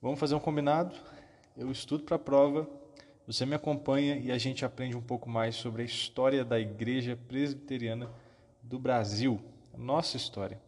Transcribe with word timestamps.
Vamos 0.00 0.20
fazer 0.20 0.34
um 0.34 0.40
combinado? 0.40 0.94
Eu 1.56 1.70
estudo 1.70 2.04
para 2.04 2.16
a 2.16 2.18
prova, 2.18 2.68
você 3.26 3.46
me 3.46 3.54
acompanha 3.54 4.16
e 4.16 4.32
a 4.32 4.38
gente 4.38 4.64
aprende 4.64 4.96
um 4.96 5.02
pouco 5.02 5.28
mais 5.28 5.54
sobre 5.54 5.82
a 5.82 5.84
história 5.84 6.44
da 6.44 6.58
Igreja 6.58 7.16
Presbiteriana 7.28 8.10
do 8.62 8.78
Brasil, 8.78 9.40
nossa 9.76 10.16
história. 10.16 10.60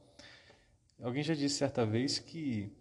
Alguém 1.02 1.22
já 1.22 1.34
disse 1.34 1.56
certa 1.56 1.84
vez 1.84 2.18
que 2.18 2.72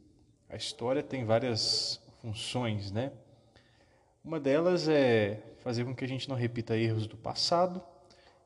a 0.50 0.55
história 0.55 1.02
tem 1.02 1.25
várias 1.25 2.02
funções, 2.21 2.91
né? 2.91 3.11
Uma 4.23 4.39
delas 4.39 4.88
é 4.88 5.41
fazer 5.59 5.86
com 5.86 5.96
que 5.96 6.04
a 6.05 6.07
gente 6.07 6.27
não 6.27 6.36
repita 6.36 6.77
erros 6.77 7.07
do 7.07 7.18
passado 7.18 7.82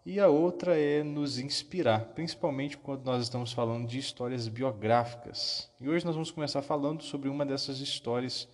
e 0.06 0.20
a 0.20 0.28
outra 0.28 0.78
é 0.78 1.02
nos 1.02 1.40
inspirar, 1.40 2.14
principalmente 2.14 2.78
quando 2.78 3.06
nós 3.06 3.24
estamos 3.24 3.54
falando 3.54 3.88
de 3.88 3.98
histórias 3.98 4.48
biográficas. 4.50 5.72
E 5.80 5.88
hoje 5.88 6.06
nós 6.06 6.16
vamos 6.16 6.30
começar 6.30 6.62
falando 6.62 7.02
sobre 7.02 7.30
uma 7.30 7.46
dessas 7.46 7.80
histórias 7.80 8.48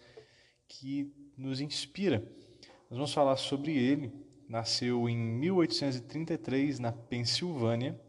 que 0.67 1.11
nos 1.35 1.59
inspira. 1.59 2.19
Nós 2.89 2.97
vamos 2.97 3.13
falar 3.13 3.35
sobre 3.37 3.75
ele. 3.75 4.13
Nasceu 4.47 5.09
em 5.09 5.17
1833 5.17 6.79
na 6.79 6.91
Pensilvânia, 6.91 7.99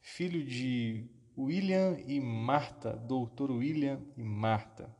filho 0.00 0.44
de 0.44 1.06
William 1.36 1.98
e 2.06 2.18
Marta, 2.20 2.92
doutor 2.92 3.50
William 3.50 4.00
e 4.16 4.22
Marta. 4.22 4.90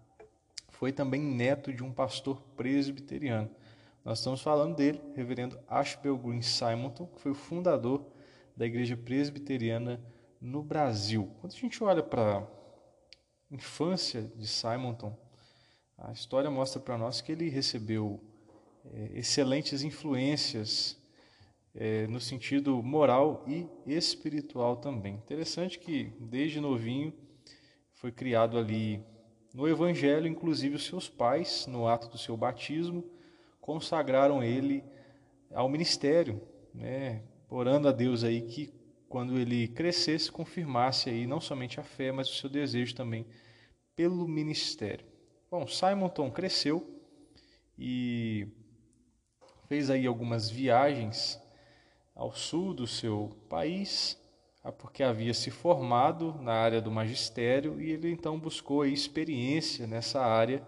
Foi 0.69 0.93
também 0.93 1.21
neto 1.21 1.73
de 1.73 1.83
um 1.83 1.93
pastor 1.93 2.43
presbiteriano. 2.57 3.51
Nós 4.07 4.19
estamos 4.19 4.41
falando 4.41 4.77
dele, 4.77 5.01
reverendo 5.17 5.59
Ashbel 5.67 6.17
Green 6.17 6.41
Simonton, 6.41 7.09
que 7.09 7.21
foi 7.21 7.33
o 7.33 7.35
fundador 7.35 8.07
da 8.57 8.65
igreja 8.65 8.97
presbiteriana 8.97 10.01
no 10.41 10.63
Brasil. 10.63 11.29
Quando 11.41 11.53
a 11.53 11.57
gente 11.57 11.83
olha 11.83 12.05
para 12.05 12.39
a 12.39 12.47
infância 13.51 14.23
de 14.37 14.47
Simonton, 14.47 15.13
a 15.99 16.13
história 16.13 16.49
mostra 16.49 16.81
para 16.81 16.97
nós 16.97 17.21
que 17.21 17.33
ele 17.33 17.49
recebeu 17.49 18.23
é, 18.85 19.19
excelentes 19.19 19.83
influências 19.83 20.97
é, 21.75 22.07
no 22.07 22.21
sentido 22.21 22.81
moral 22.85 23.45
e 23.45 23.67
espiritual 23.89 24.77
também. 24.77 25.15
Interessante 25.15 25.81
que 25.81 26.13
desde 26.21 26.61
novinho 26.61 27.13
foi 27.95 28.13
criado 28.13 28.57
ali 28.57 29.05
no 29.53 29.67
Evangelho, 29.67 30.29
inclusive 30.29 30.77
os 30.77 30.87
seus 30.87 31.09
pais, 31.09 31.67
no 31.67 31.89
ato 31.89 32.09
do 32.09 32.17
seu 32.17 32.37
batismo, 32.37 33.16
consagraram 33.67 34.45
ele 34.45 34.85
ao 35.53 35.69
ministério, 35.69 36.41
né, 36.73 37.23
orando 37.51 37.89
a 37.89 37.93
Deus 37.93 38.23
aí 38.23 38.43
que 38.43 38.73
quando 39.09 39.37
ele 39.39 39.67
crescesse 39.67 40.31
confirmasse 40.31 41.11
aí 41.11 41.27
não 41.27 41.41
somente 41.41 41.81
a 41.81 41.83
fé, 41.83 42.13
mas 42.13 42.31
o 42.31 42.35
seu 42.35 42.49
desejo 42.49 42.95
também 42.95 43.27
pelo 43.97 44.29
ministério. 44.29 45.05
Bom, 45.51 45.67
Simonton 45.67 46.31
cresceu 46.31 46.89
e 47.77 48.47
fez 49.69 49.91
aí 49.91 50.07
algumas 50.07 50.49
viagens 50.49 51.41
ao 52.15 52.33
sul 52.33 52.73
do 52.73 52.87
seu 52.87 53.37
país, 53.49 54.17
porque 54.79 55.03
havia 55.03 55.35
se 55.35 55.51
formado 55.51 56.35
na 56.41 56.53
área 56.53 56.81
do 56.81 56.91
magistério 56.91 57.81
e 57.81 57.91
ele 57.91 58.13
então 58.13 58.39
buscou 58.39 58.87
experiência 58.87 59.87
nessa 59.87 60.21
área 60.21 60.65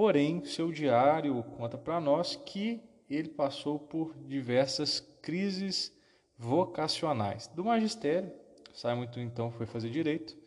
Porém, 0.00 0.42
seu 0.46 0.72
diário 0.72 1.42
conta 1.58 1.76
para 1.76 2.00
nós 2.00 2.34
que 2.34 2.80
ele 3.06 3.28
passou 3.28 3.78
por 3.78 4.16
diversas 4.26 4.98
crises 5.20 5.94
vocacionais. 6.38 7.48
Do 7.48 7.66
magistério, 7.66 8.32
Simon 8.72 9.06
então 9.18 9.50
foi 9.50 9.66
fazer 9.66 9.90
direito 9.90 10.38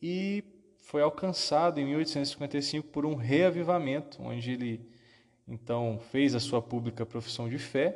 e 0.00 0.42
foi 0.80 1.02
alcançado 1.02 1.78
em 1.78 1.84
1855 1.84 2.88
por 2.88 3.04
um 3.04 3.14
reavivamento, 3.14 4.22
onde 4.22 4.52
ele 4.52 4.80
então 5.46 5.98
fez 6.10 6.34
a 6.34 6.40
sua 6.40 6.62
pública 6.62 7.04
profissão 7.04 7.46
de 7.46 7.58
fé 7.58 7.94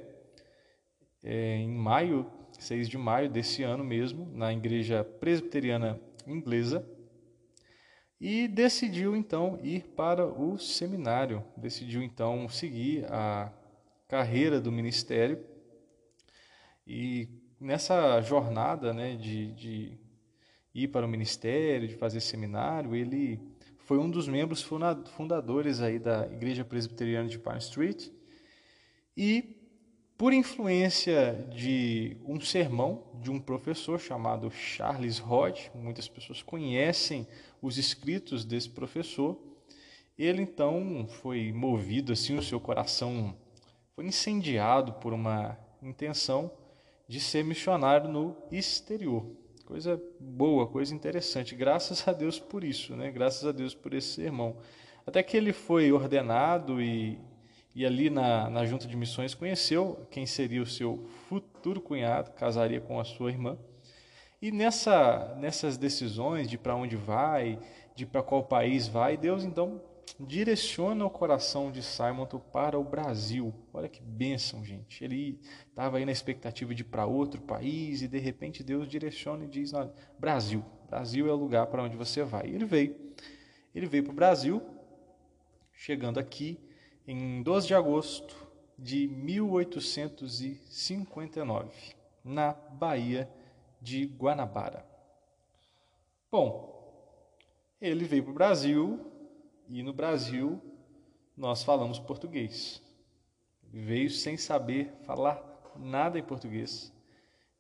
é, 1.25 1.57
em 1.57 1.71
maio, 1.71 2.31
6 2.59 2.87
de 2.87 2.99
maio 2.99 3.31
desse 3.31 3.63
ano 3.63 3.83
mesmo, 3.83 4.31
na 4.35 4.53
igreja 4.53 5.03
presbiteriana 5.03 5.99
inglesa, 6.27 6.87
e 8.23 8.47
decidiu 8.47 9.17
então 9.17 9.59
ir 9.65 9.83
para 9.97 10.25
o 10.25 10.57
seminário, 10.57 11.43
decidiu 11.57 12.01
então 12.01 12.49
seguir 12.49 13.05
a 13.11 13.53
carreira 14.07 14.61
do 14.61 14.71
ministério. 14.71 15.45
E 16.87 17.29
nessa 17.59 18.21
jornada 18.21 18.95
né, 18.95 19.17
de, 19.17 19.51
de 19.55 19.99
ir 20.73 20.87
para 20.87 21.05
o 21.05 21.09
ministério, 21.09 21.89
de 21.89 21.97
fazer 21.97 22.21
seminário, 22.21 22.95
ele 22.95 23.41
foi 23.79 23.99
um 23.99 24.09
dos 24.09 24.29
membros 24.29 24.63
fundadores 24.63 25.81
aí 25.81 25.99
da 25.99 26.25
Igreja 26.27 26.65
Presbiteriana 26.65 27.29
de 27.29 27.41
Pine 27.41 27.59
Street. 27.59 28.09
E 29.17 29.57
por 30.17 30.33
influência 30.33 31.45
de 31.51 32.17
um 32.25 32.41
sermão 32.41 33.03
de 33.21 33.33
um 33.33 33.41
professor 33.41 33.99
chamado 33.99 34.49
Charles 34.49 35.21
Hodge, 35.21 35.73
muitas 35.75 36.07
pessoas 36.07 36.41
conhecem 36.41 37.27
os 37.63 37.79
escritos 37.79 38.45
desse 38.45 38.69
professor. 38.69 39.39
Ele 40.19 40.43
então 40.43 41.07
foi 41.23 41.53
movido 41.53 42.13
assim, 42.13 42.37
o 42.37 42.43
seu 42.43 42.61
coração 42.61 43.35
foi 43.95 44.05
incendiado 44.05 44.95
por 44.95 45.13
uma 45.13 45.57
intenção 45.81 46.51
de 47.09 47.21
ser 47.21 47.45
missionário 47.45 48.11
no 48.11 48.37
exterior. 48.51 49.25
Coisa 49.65 50.03
boa, 50.19 50.67
coisa 50.67 50.95
interessante. 50.95 51.55
Graças 51.55 52.07
a 52.07 52.13
Deus 52.13 52.39
por 52.39 52.65
isso, 52.65 52.97
né? 52.97 53.11
Graças 53.11 53.47
a 53.47 53.53
Deus 53.53 53.75
por 53.75 53.95
esse 53.95 54.09
sermão. 54.09 54.57
Até 55.07 55.23
que 55.23 55.37
ele 55.37 55.53
foi 55.53 55.93
ordenado 55.93 56.81
e, 56.81 57.19
e 57.75 57.87
ali 57.87 58.11
na, 58.11 58.51
na 58.51 58.65
junta 58.65 58.87
de 58.87 58.97
missões 58.97 59.35
conheceu 59.35 60.07
quem 60.11 60.27
seria 60.27 60.63
o 60.63 60.67
seu 60.67 61.07
futuro 61.29 61.81
cunhado, 61.81 62.33
casaria 62.33 62.81
com 62.81 63.01
a 63.01 63.05
sua 63.05 63.31
irmã. 63.31 63.57
E 64.43 64.51
nessa, 64.51 65.35
nessas 65.39 65.79
decisões 65.79 66.51
de 66.51 66.59
para 66.59 66.75
onde 66.75 66.97
vai, 66.97 67.61
de 67.95 68.05
para 68.05 68.25
qual 68.25 68.43
país 68.43 68.89
vai, 68.89 69.17
Deus 69.17 69.45
então 69.45 69.81
direciona 70.19 71.07
o 71.07 71.11
coração 71.11 71.71
de 71.71 71.81
Simon 71.81 72.27
para 72.53 72.77
o 72.77 72.83
Brasil. 72.83 73.55
Olha 73.73 73.89
que 73.89 74.03
bênção, 74.03 74.65
gente. 74.65 75.05
Ele 75.05 75.39
estava 75.69 75.99
aí 75.99 76.05
na 76.05 76.11
expectativa 76.11 76.75
de 76.75 76.83
ir 76.83 76.87
para 76.87 77.07
outro 77.07 77.41
país 77.41 78.03
e 78.03 78.09
de 78.09 78.19
repente 78.19 78.65
Deus 78.65 78.89
direciona 78.89 79.45
e 79.45 79.49
diz: 79.49 79.71
Brasil, 80.19 80.65
Brasil 80.91 81.29
é 81.29 81.33
o 81.33 81.37
lugar 81.37 81.69
para 81.69 81.85
onde 81.85 81.97
você 81.97 82.25
vai. 82.25 82.49
E 82.49 82.55
ele 82.57 82.65
veio. 82.65 82.97
Ele 83.73 83.87
veio 83.87 84.03
para 84.03 84.13
o 84.13 84.17
Brasil, 84.17 84.61
chegando 85.73 86.19
aqui 86.19 86.59
em 87.07 87.45
12 87.45 87.69
de 87.69 87.77
agosto 87.77 88.35
de 88.77 89.07
1859, 89.07 91.95
na 92.25 92.53
Bahia 92.53 93.31
de 93.83 94.07
Guanabara. 94.07 94.87
Bom, 96.31 96.73
ele 97.81 98.05
veio 98.05 98.23
para 98.23 98.31
o 98.31 98.35
Brasil 98.35 99.13
e 99.69 99.83
no 99.83 99.93
Brasil 99.93 100.63
nós 101.37 101.65
falamos 101.65 101.99
português. 101.99 102.81
Veio 103.65 104.09
sem 104.09 104.37
saber 104.37 104.95
falar 105.03 105.43
nada 105.77 106.19
em 106.19 106.23
português. 106.23 106.93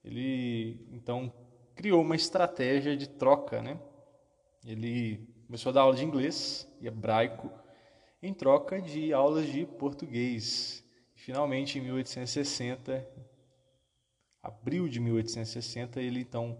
Ele 0.04 0.86
então 0.92 1.32
criou 1.74 2.02
uma 2.02 2.14
estratégia 2.14 2.96
de 2.96 3.08
troca, 3.08 3.60
né? 3.60 3.80
Ele 4.64 5.26
começou 5.46 5.70
a 5.70 5.72
dar 5.72 5.80
aula 5.82 5.96
de 5.96 6.04
inglês 6.04 6.68
e 6.80 6.86
hebraico 6.86 7.50
em 8.22 8.32
troca 8.32 8.80
de 8.80 9.12
aulas 9.12 9.46
de 9.46 9.66
português. 9.66 10.84
Finalmente, 11.16 11.78
em 11.78 11.82
1860, 11.82 13.08
abril 14.42 14.88
de 14.88 14.98
1860, 14.98 16.00
ele 16.00 16.20
então 16.20 16.58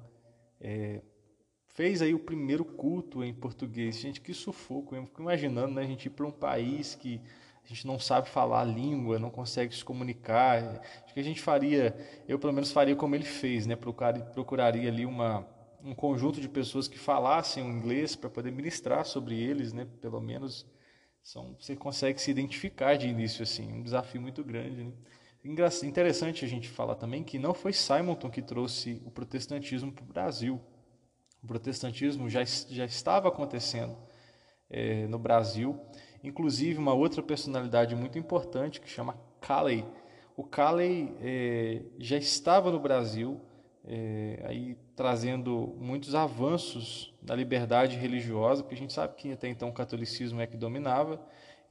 é, 0.61 1.03
fez 1.67 2.01
aí 2.01 2.15
o 2.15 2.19
primeiro 2.19 2.65
culto 2.65 3.25
em 3.25 3.35
português. 3.35 3.99
Gente, 3.99 4.21
que 4.21 4.33
sufoco! 4.33 4.95
Eu 4.95 5.05
fico 5.07 5.23
imaginando 5.23 5.75
né, 5.75 5.83
a 5.83 5.87
gente 5.87 6.07
ir 6.07 6.11
para 6.11 6.27
um 6.27 6.31
país 6.31 6.95
que 6.95 7.21
a 7.65 7.69
gente 7.69 7.87
não 7.87 7.99
sabe 7.99 8.29
falar 8.29 8.61
a 8.61 8.65
língua, 8.65 9.19
não 9.19 9.31
consegue 9.31 9.75
se 9.75 9.85
comunicar. 9.85 10.83
Acho 11.05 11.15
que 11.15 11.21
a 11.21 11.25
gente 11.25 11.41
faria, 11.41 11.97
eu 12.29 12.39
pelo 12.39 12.53
menos 12.53 12.73
faria 12.73 12.97
como 12.97 13.15
ele 13.15 13.25
fez, 13.25 13.67
né? 13.67 13.77
procuraria 13.77 14.89
ali 14.89 15.07
uma, 15.07 15.47
um 15.83 15.95
conjunto 15.95 16.41
de 16.41 16.49
pessoas 16.49 16.89
que 16.89 16.99
falassem 16.99 17.65
o 17.65 17.71
inglês 17.71 18.17
para 18.17 18.29
poder 18.29 18.51
ministrar 18.51 19.05
sobre 19.05 19.41
eles, 19.41 19.73
né? 19.73 19.87
Pelo 20.01 20.21
menos 20.21 20.67
são, 21.23 21.55
você 21.59 21.77
consegue 21.77 22.21
se 22.21 22.31
identificar 22.31 22.97
de 22.97 23.07
início 23.07 23.45
assim, 23.45 23.73
um 23.73 23.83
desafio 23.83 24.21
muito 24.21 24.43
grande. 24.43 24.85
Né? 24.85 24.93
Interessante 25.45 26.45
a 26.45 26.49
gente 26.49 26.69
falar 26.69 26.95
também 26.95 27.25
que 27.25 27.39
não 27.39 27.53
foi 27.53 27.73
Simonton 27.73 28.31
que 28.31 28.41
trouxe 28.41 29.03
o 29.05 29.11
protestantismo 29.11 29.93
para 29.93 30.05
o 30.05 30.07
Brasil. 30.07 30.61
O 31.43 31.47
protestantismo 31.47 32.29
já, 32.31 32.45
já 32.45 32.85
estava 32.85 33.29
acontecendo 33.29 33.97
é, 34.71 35.07
no 35.09 35.19
Brasil. 35.19 35.81
Inclusive, 36.23 36.79
uma 36.79 36.95
outra 36.95 37.23
personalidade 37.23 37.97
muito 37.97 38.19
importante 38.19 38.81
que 38.81 38.89
chama 38.89 39.19
Calley. 39.41 39.85
O 40.37 40.45
Calley 40.45 41.13
é, 41.21 41.83
já 41.99 42.17
estava 42.17 42.71
no 42.71 42.79
Brasil 42.79 43.41
é, 43.85 44.43
aí 44.47 44.77
trazendo 44.95 45.75
muitos 45.79 46.15
avanços 46.15 47.13
da 47.21 47.35
liberdade 47.35 47.97
religiosa, 47.97 48.63
porque 48.63 48.75
a 48.75 48.79
gente 48.79 48.93
sabe 48.93 49.15
que 49.17 49.33
até 49.33 49.49
então 49.49 49.69
o 49.69 49.73
catolicismo 49.73 50.41
é 50.41 50.47
que 50.47 50.57
dominava, 50.57 51.21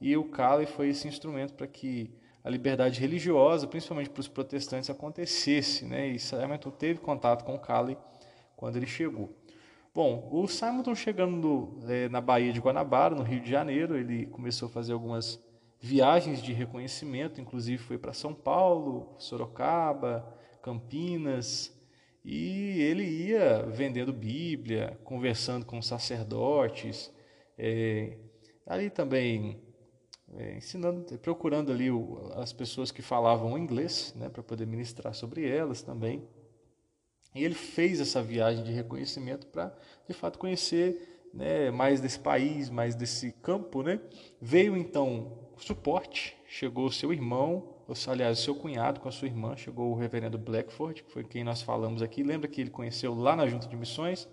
e 0.00 0.16
o 0.16 0.24
Cali 0.24 0.66
foi 0.66 0.88
esse 0.88 1.08
instrumento 1.08 1.54
para 1.54 1.66
que 1.66 2.12
a 2.44 2.50
liberdade 2.50 3.00
religiosa, 3.00 3.66
principalmente 3.66 4.10
para 4.10 4.20
os 4.20 4.28
protestantes, 4.28 4.90
acontecesse. 4.90 5.84
Né? 5.84 6.08
E 6.08 6.18
Simonton 6.18 6.70
teve 6.70 7.00
contato 7.00 7.44
com 7.44 7.58
Cali 7.58 7.96
quando 8.56 8.76
ele 8.76 8.86
chegou. 8.86 9.36
Bom, 9.94 10.28
o 10.32 10.48
Simonton 10.48 10.94
chegando 10.94 11.78
é, 11.86 12.08
na 12.08 12.20
Baía 12.20 12.52
de 12.52 12.60
Guanabara, 12.60 13.14
no 13.14 13.22
Rio 13.22 13.40
de 13.40 13.50
Janeiro, 13.50 13.96
ele 13.96 14.26
começou 14.26 14.66
a 14.68 14.70
fazer 14.70 14.92
algumas 14.92 15.38
viagens 15.78 16.42
de 16.42 16.52
reconhecimento, 16.52 17.40
inclusive 17.40 17.76
foi 17.76 17.98
para 17.98 18.12
São 18.12 18.32
Paulo, 18.32 19.14
Sorocaba, 19.18 20.26
Campinas, 20.62 21.76
e 22.24 22.80
ele 22.80 23.04
ia 23.04 23.64
vendendo 23.64 24.12
Bíblia, 24.12 24.98
conversando 25.04 25.66
com 25.66 25.82
sacerdotes, 25.82 27.12
é, 27.58 28.16
ali 28.64 28.88
também 28.88 29.60
é, 30.36 30.56
ensinando, 30.56 31.18
procurando 31.18 31.70
ali 31.70 31.90
o, 31.90 32.30
as 32.36 32.52
pessoas 32.52 32.90
que 32.90 33.02
falavam 33.02 33.58
inglês, 33.58 34.14
né, 34.16 34.28
para 34.28 34.42
poder 34.42 34.66
ministrar 34.66 35.14
sobre 35.14 35.48
elas 35.48 35.82
também. 35.82 36.26
E 37.34 37.44
ele 37.44 37.54
fez 37.54 38.00
essa 38.00 38.22
viagem 38.22 38.62
de 38.62 38.72
reconhecimento 38.72 39.46
para, 39.46 39.74
de 40.06 40.14
fato, 40.14 40.38
conhecer 40.38 41.28
né, 41.32 41.70
mais 41.70 42.00
desse 42.00 42.18
país, 42.18 42.68
mais 42.68 42.94
desse 42.94 43.32
campo. 43.32 43.82
Né? 43.82 44.00
Veio 44.40 44.76
então 44.76 45.38
suporte, 45.56 46.36
chegou 46.46 46.86
o 46.86 46.92
seu 46.92 47.12
irmão, 47.12 47.76
aliás, 48.06 48.38
o 48.38 48.42
seu 48.42 48.54
cunhado 48.54 49.00
com 49.00 49.08
a 49.08 49.12
sua 49.12 49.28
irmã, 49.28 49.56
chegou 49.56 49.90
o 49.90 49.94
reverendo 49.94 50.38
Blackford, 50.38 51.02
que 51.02 51.12
foi 51.12 51.24
quem 51.24 51.44
nós 51.44 51.62
falamos 51.62 52.02
aqui. 52.02 52.22
Lembra 52.22 52.48
que 52.48 52.60
ele 52.60 52.70
conheceu 52.70 53.14
lá 53.14 53.36
na 53.36 53.46
Junta 53.46 53.66
de 53.66 53.76
Missões? 53.76 54.28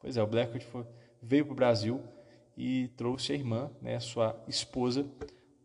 Pois 0.00 0.16
é, 0.16 0.22
o 0.22 0.26
Blackford 0.26 0.64
foi, 0.66 0.86
veio 1.22 1.44
para 1.44 1.52
o 1.52 1.56
Brasil 1.56 2.00
e 2.60 2.88
trouxe 2.88 3.32
a 3.32 3.34
irmã, 3.34 3.70
né, 3.80 3.98
sua 4.00 4.38
esposa, 4.46 5.06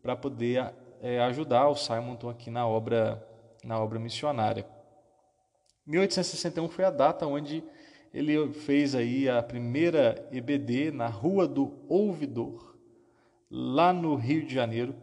para 0.00 0.16
poder 0.16 0.72
é, 1.02 1.20
ajudar 1.20 1.68
o 1.68 1.76
Simonton 1.76 2.30
aqui 2.30 2.48
na 2.48 2.66
obra, 2.66 3.22
na 3.62 3.78
obra 3.78 3.98
missionária. 3.98 4.66
1861 5.86 6.70
foi 6.70 6.86
a 6.86 6.90
data 6.90 7.26
onde 7.26 7.62
ele 8.14 8.50
fez 8.50 8.94
aí 8.94 9.28
a 9.28 9.42
primeira 9.42 10.26
EBD 10.32 10.90
na 10.90 11.06
Rua 11.06 11.46
do 11.46 11.74
Ouvidor, 11.86 12.74
lá 13.50 13.92
no 13.92 14.14
Rio 14.14 14.46
de 14.46 14.54
Janeiro, 14.54 14.94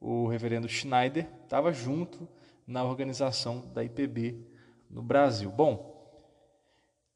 o 0.00 0.26
reverendo 0.26 0.66
Schneider, 0.68 1.28
estava 1.44 1.70
junto 1.72 2.26
na 2.66 2.82
organização 2.84 3.70
da 3.74 3.84
IPB 3.84 4.38
no 4.88 5.02
Brasil. 5.02 5.50
Bom, 5.50 5.94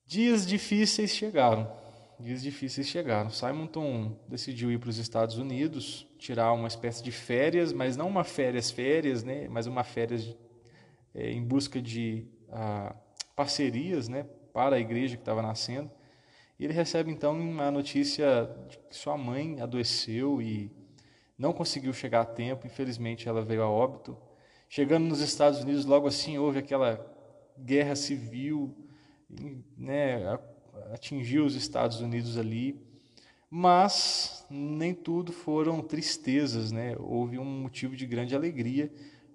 dias 0.06 0.46
difíceis 0.46 1.10
chegaram 1.10 1.80
dias 2.22 2.40
difíceis 2.40 2.86
chegaram. 2.86 3.30
Simonton 3.30 4.16
decidiu 4.28 4.70
ir 4.70 4.78
para 4.78 4.90
os 4.90 4.98
Estados 4.98 5.36
Unidos, 5.36 6.06
tirar 6.18 6.52
uma 6.52 6.68
espécie 6.68 7.02
de 7.02 7.10
férias, 7.10 7.72
mas 7.72 7.96
não 7.96 8.08
uma 8.08 8.22
férias 8.22 8.70
férias, 8.70 9.24
né, 9.24 9.48
mas 9.48 9.66
uma 9.66 9.82
férias 9.82 10.34
é, 11.14 11.32
em 11.32 11.42
busca 11.42 11.82
de 11.82 12.24
ah, 12.50 12.94
parcerias, 13.34 14.08
né, 14.08 14.26
para 14.52 14.76
a 14.76 14.80
igreja 14.80 15.16
que 15.16 15.22
estava 15.22 15.42
nascendo. 15.42 15.90
Ele 16.58 16.72
recebe 16.72 17.10
então 17.10 17.60
a 17.60 17.70
notícia 17.70 18.48
de 18.68 18.78
que 18.78 18.96
sua 18.96 19.16
mãe 19.16 19.60
adoeceu 19.60 20.40
e 20.40 20.70
não 21.36 21.52
conseguiu 21.52 21.92
chegar 21.92 22.20
a 22.20 22.24
tempo. 22.24 22.66
Infelizmente, 22.66 23.28
ela 23.28 23.42
veio 23.42 23.62
a 23.62 23.68
óbito. 23.68 24.16
Chegando 24.68 25.06
nos 25.06 25.20
Estados 25.20 25.60
Unidos, 25.60 25.84
logo 25.84 26.06
assim 26.06 26.38
houve 26.38 26.58
aquela 26.58 27.04
guerra 27.58 27.96
civil, 27.96 28.74
né, 29.76 30.38
atingiu 30.92 31.44
os 31.44 31.54
Estados 31.54 32.00
Unidos 32.00 32.38
ali, 32.38 32.80
mas 33.50 34.46
nem 34.48 34.94
tudo 34.94 35.32
foram 35.32 35.82
tristezas, 35.82 36.72
né? 36.72 36.96
Houve 36.98 37.38
um 37.38 37.44
motivo 37.44 37.94
de 37.94 38.06
grande 38.06 38.34
alegria, 38.34 38.90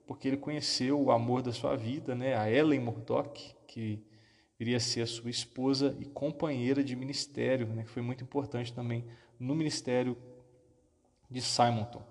porque 0.07 0.27
ele 0.27 0.37
conheceu 0.37 0.99
o 0.99 1.11
amor 1.11 1.43
da 1.43 1.51
sua 1.51 1.75
vida, 1.75 2.15
né? 2.15 2.35
A 2.35 2.49
Ellen 2.49 2.79
Murdoch, 2.79 3.55
que 3.67 4.01
viria 4.57 4.77
a 4.77 4.79
ser 4.79 5.01
a 5.01 5.07
sua 5.07 5.29
esposa 5.29 5.95
e 5.99 6.05
companheira 6.05 6.83
de 6.83 6.95
ministério, 6.95 7.67
né? 7.67 7.83
Que 7.83 7.89
foi 7.89 8.01
muito 8.01 8.23
importante 8.23 8.73
também 8.73 9.05
no 9.39 9.53
ministério 9.53 10.17
de 11.29 11.41
Simonton. 11.41 12.01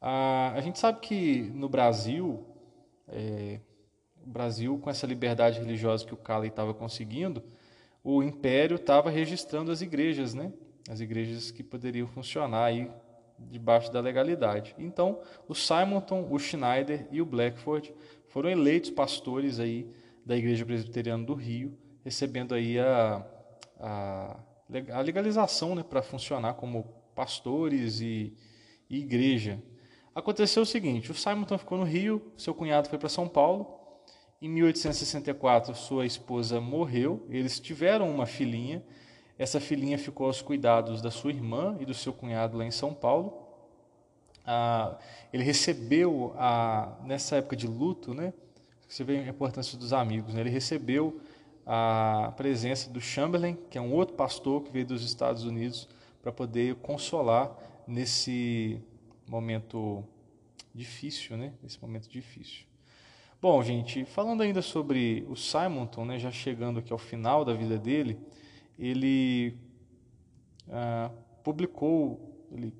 Ah, 0.00 0.52
a 0.54 0.60
gente 0.60 0.78
sabe 0.78 1.00
que 1.00 1.42
no 1.54 1.68
Brasil, 1.68 2.46
é, 3.08 3.60
o 4.22 4.28
Brasil 4.28 4.78
com 4.78 4.88
essa 4.88 5.06
liberdade 5.06 5.58
religiosa 5.58 6.04
que 6.04 6.14
o 6.14 6.16
Cali 6.16 6.48
estava 6.48 6.72
conseguindo, 6.72 7.42
o 8.02 8.22
império 8.22 8.76
estava 8.76 9.10
registrando 9.10 9.70
as 9.70 9.80
igrejas, 9.80 10.34
né? 10.34 10.52
As 10.88 11.00
igrejas 11.00 11.50
que 11.50 11.62
poderiam 11.62 12.06
funcionar 12.06 12.64
aí 12.66 12.90
debaixo 13.38 13.92
da 13.92 14.00
legalidade. 14.00 14.74
Então, 14.78 15.20
o 15.48 15.54
Simonton, 15.54 16.26
o 16.30 16.38
Schneider 16.38 17.06
e 17.10 17.20
o 17.20 17.26
Blackford 17.26 17.94
foram 18.28 18.50
eleitos 18.50 18.90
pastores 18.90 19.58
aí 19.58 19.90
da 20.24 20.36
Igreja 20.36 20.64
Presbiteriana 20.64 21.24
do 21.24 21.34
Rio, 21.34 21.76
recebendo 22.04 22.54
aí 22.54 22.78
a, 22.78 23.26
a, 23.78 24.40
a 24.92 25.00
legalização 25.00 25.74
né, 25.74 25.82
para 25.82 26.02
funcionar 26.02 26.54
como 26.54 26.84
pastores 27.14 28.00
e, 28.00 28.34
e 28.88 28.98
igreja. 28.98 29.62
Aconteceu 30.14 30.62
o 30.62 30.66
seguinte: 30.66 31.10
o 31.10 31.14
Simonton 31.14 31.58
ficou 31.58 31.78
no 31.78 31.84
Rio, 31.84 32.32
seu 32.36 32.54
cunhado 32.54 32.88
foi 32.88 32.98
para 32.98 33.08
São 33.08 33.28
Paulo, 33.28 33.84
em 34.44 34.48
1864, 34.50 35.74
sua 35.74 36.04
esposa 36.04 36.60
morreu, 36.60 37.26
eles 37.30 37.58
tiveram 37.58 38.10
uma 38.10 38.26
filhinha. 38.26 38.84
Essa 39.38 39.58
filhinha 39.58 39.96
ficou 39.96 40.26
aos 40.26 40.42
cuidados 40.42 41.00
da 41.00 41.10
sua 41.10 41.30
irmã 41.30 41.78
e 41.80 41.86
do 41.86 41.94
seu 41.94 42.12
cunhado 42.12 42.58
lá 42.58 42.64
em 42.66 42.70
São 42.70 42.92
Paulo. 42.92 43.48
Ah, 44.44 44.98
ele 45.32 45.42
recebeu, 45.42 46.34
a, 46.36 46.94
nessa 47.04 47.36
época 47.36 47.56
de 47.56 47.66
luto, 47.66 48.12
né, 48.12 48.34
você 48.88 49.04
vê 49.04 49.18
a 49.18 49.28
importância 49.28 49.78
dos 49.78 49.92
amigos, 49.92 50.34
né, 50.34 50.40
ele 50.40 50.50
recebeu 50.50 51.20
a 51.66 52.32
presença 52.36 52.90
do 52.90 53.00
Chamberlain, 53.00 53.56
que 53.70 53.78
é 53.78 53.80
um 53.80 53.92
outro 53.92 54.14
pastor 54.14 54.62
que 54.62 54.70
veio 54.70 54.86
dos 54.86 55.02
Estados 55.02 55.44
Unidos, 55.44 55.88
para 56.22 56.32
poder 56.32 56.76
consolar 56.76 57.54
nesse 57.86 58.80
momento 59.28 60.04
difícil, 60.74 61.36
né, 61.36 61.52
nesse 61.62 61.80
momento 61.80 62.08
difícil. 62.08 62.66
Bom, 63.40 63.62
gente, 63.62 64.04
falando 64.06 64.42
ainda 64.42 64.62
sobre 64.62 65.24
o 65.28 65.36
Simonton, 65.36 66.04
né, 66.06 66.18
já 66.18 66.30
chegando 66.30 66.78
aqui 66.78 66.92
ao 66.92 66.98
final 66.98 67.44
da 67.44 67.52
vida 67.52 67.78
dele, 67.78 68.18
ele 68.78 69.54
ah, 70.70 71.10
publicou, 71.42 72.46
ele 72.50 72.72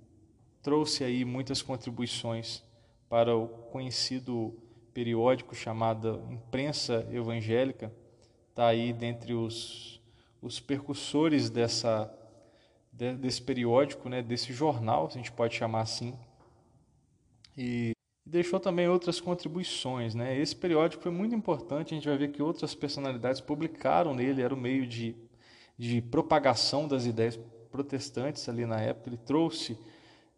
trouxe 0.63 1.05
aí 1.05 1.25
muitas 1.25 1.61
contribuições 1.61 2.63
para 3.11 3.37
o 3.37 3.47
conhecido 3.47 4.57
periódico 4.95 5.55
chamado 5.57 6.23
Imprensa 6.31 7.07
Evangélica, 7.11 7.93
está 8.49 8.69
aí 8.69 8.93
dentre 8.93 9.35
os, 9.35 10.01
os 10.41 10.61
percussores 10.61 11.51
dessa, 11.51 12.17
desse 12.93 13.43
periódico, 13.43 14.09
né, 14.09 14.23
desse 14.23 14.53
jornal, 14.53 15.11
se 15.11 15.19
a 15.19 15.21
gente 15.21 15.33
pode 15.33 15.57
chamar 15.57 15.81
assim. 15.81 16.15
E 17.59 17.93
deixou 18.25 18.61
também 18.61 18.89
outras 18.89 19.21
contribuições. 19.21 20.15
Né? 20.15 20.39
Esse 20.39 20.55
periódico 20.55 21.03
foi 21.03 21.13
muito 21.13 21.35
importante, 21.35 21.93
a 21.93 21.97
gente 21.97 22.09
vai 22.09 22.17
ver 22.17 22.29
que 22.29 22.41
outras 22.41 22.73
personalidades 22.75 23.41
publicaram 23.41 24.15
nele, 24.15 24.43
era 24.43 24.55
o 24.55 24.57
meio 24.57 24.87
de, 24.87 25.17
de 25.77 26.01
propagação 26.01 26.87
das 26.87 27.05
ideias 27.05 27.37
protestantes 27.71 28.49
ali 28.49 28.65
na 28.65 28.81
época. 28.81 29.09
Ele 29.09 29.17
trouxe, 29.17 29.77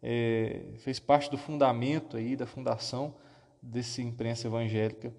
é, 0.01 0.63
fez 0.79 0.99
parte 0.99 1.29
do 1.29 1.37
fundamento 1.37 2.17
aí, 2.17 2.35
da 2.35 2.47
fundação 2.47 3.13
dessa 3.61 4.01
imprensa 4.01 4.47
evangélica. 4.47 5.13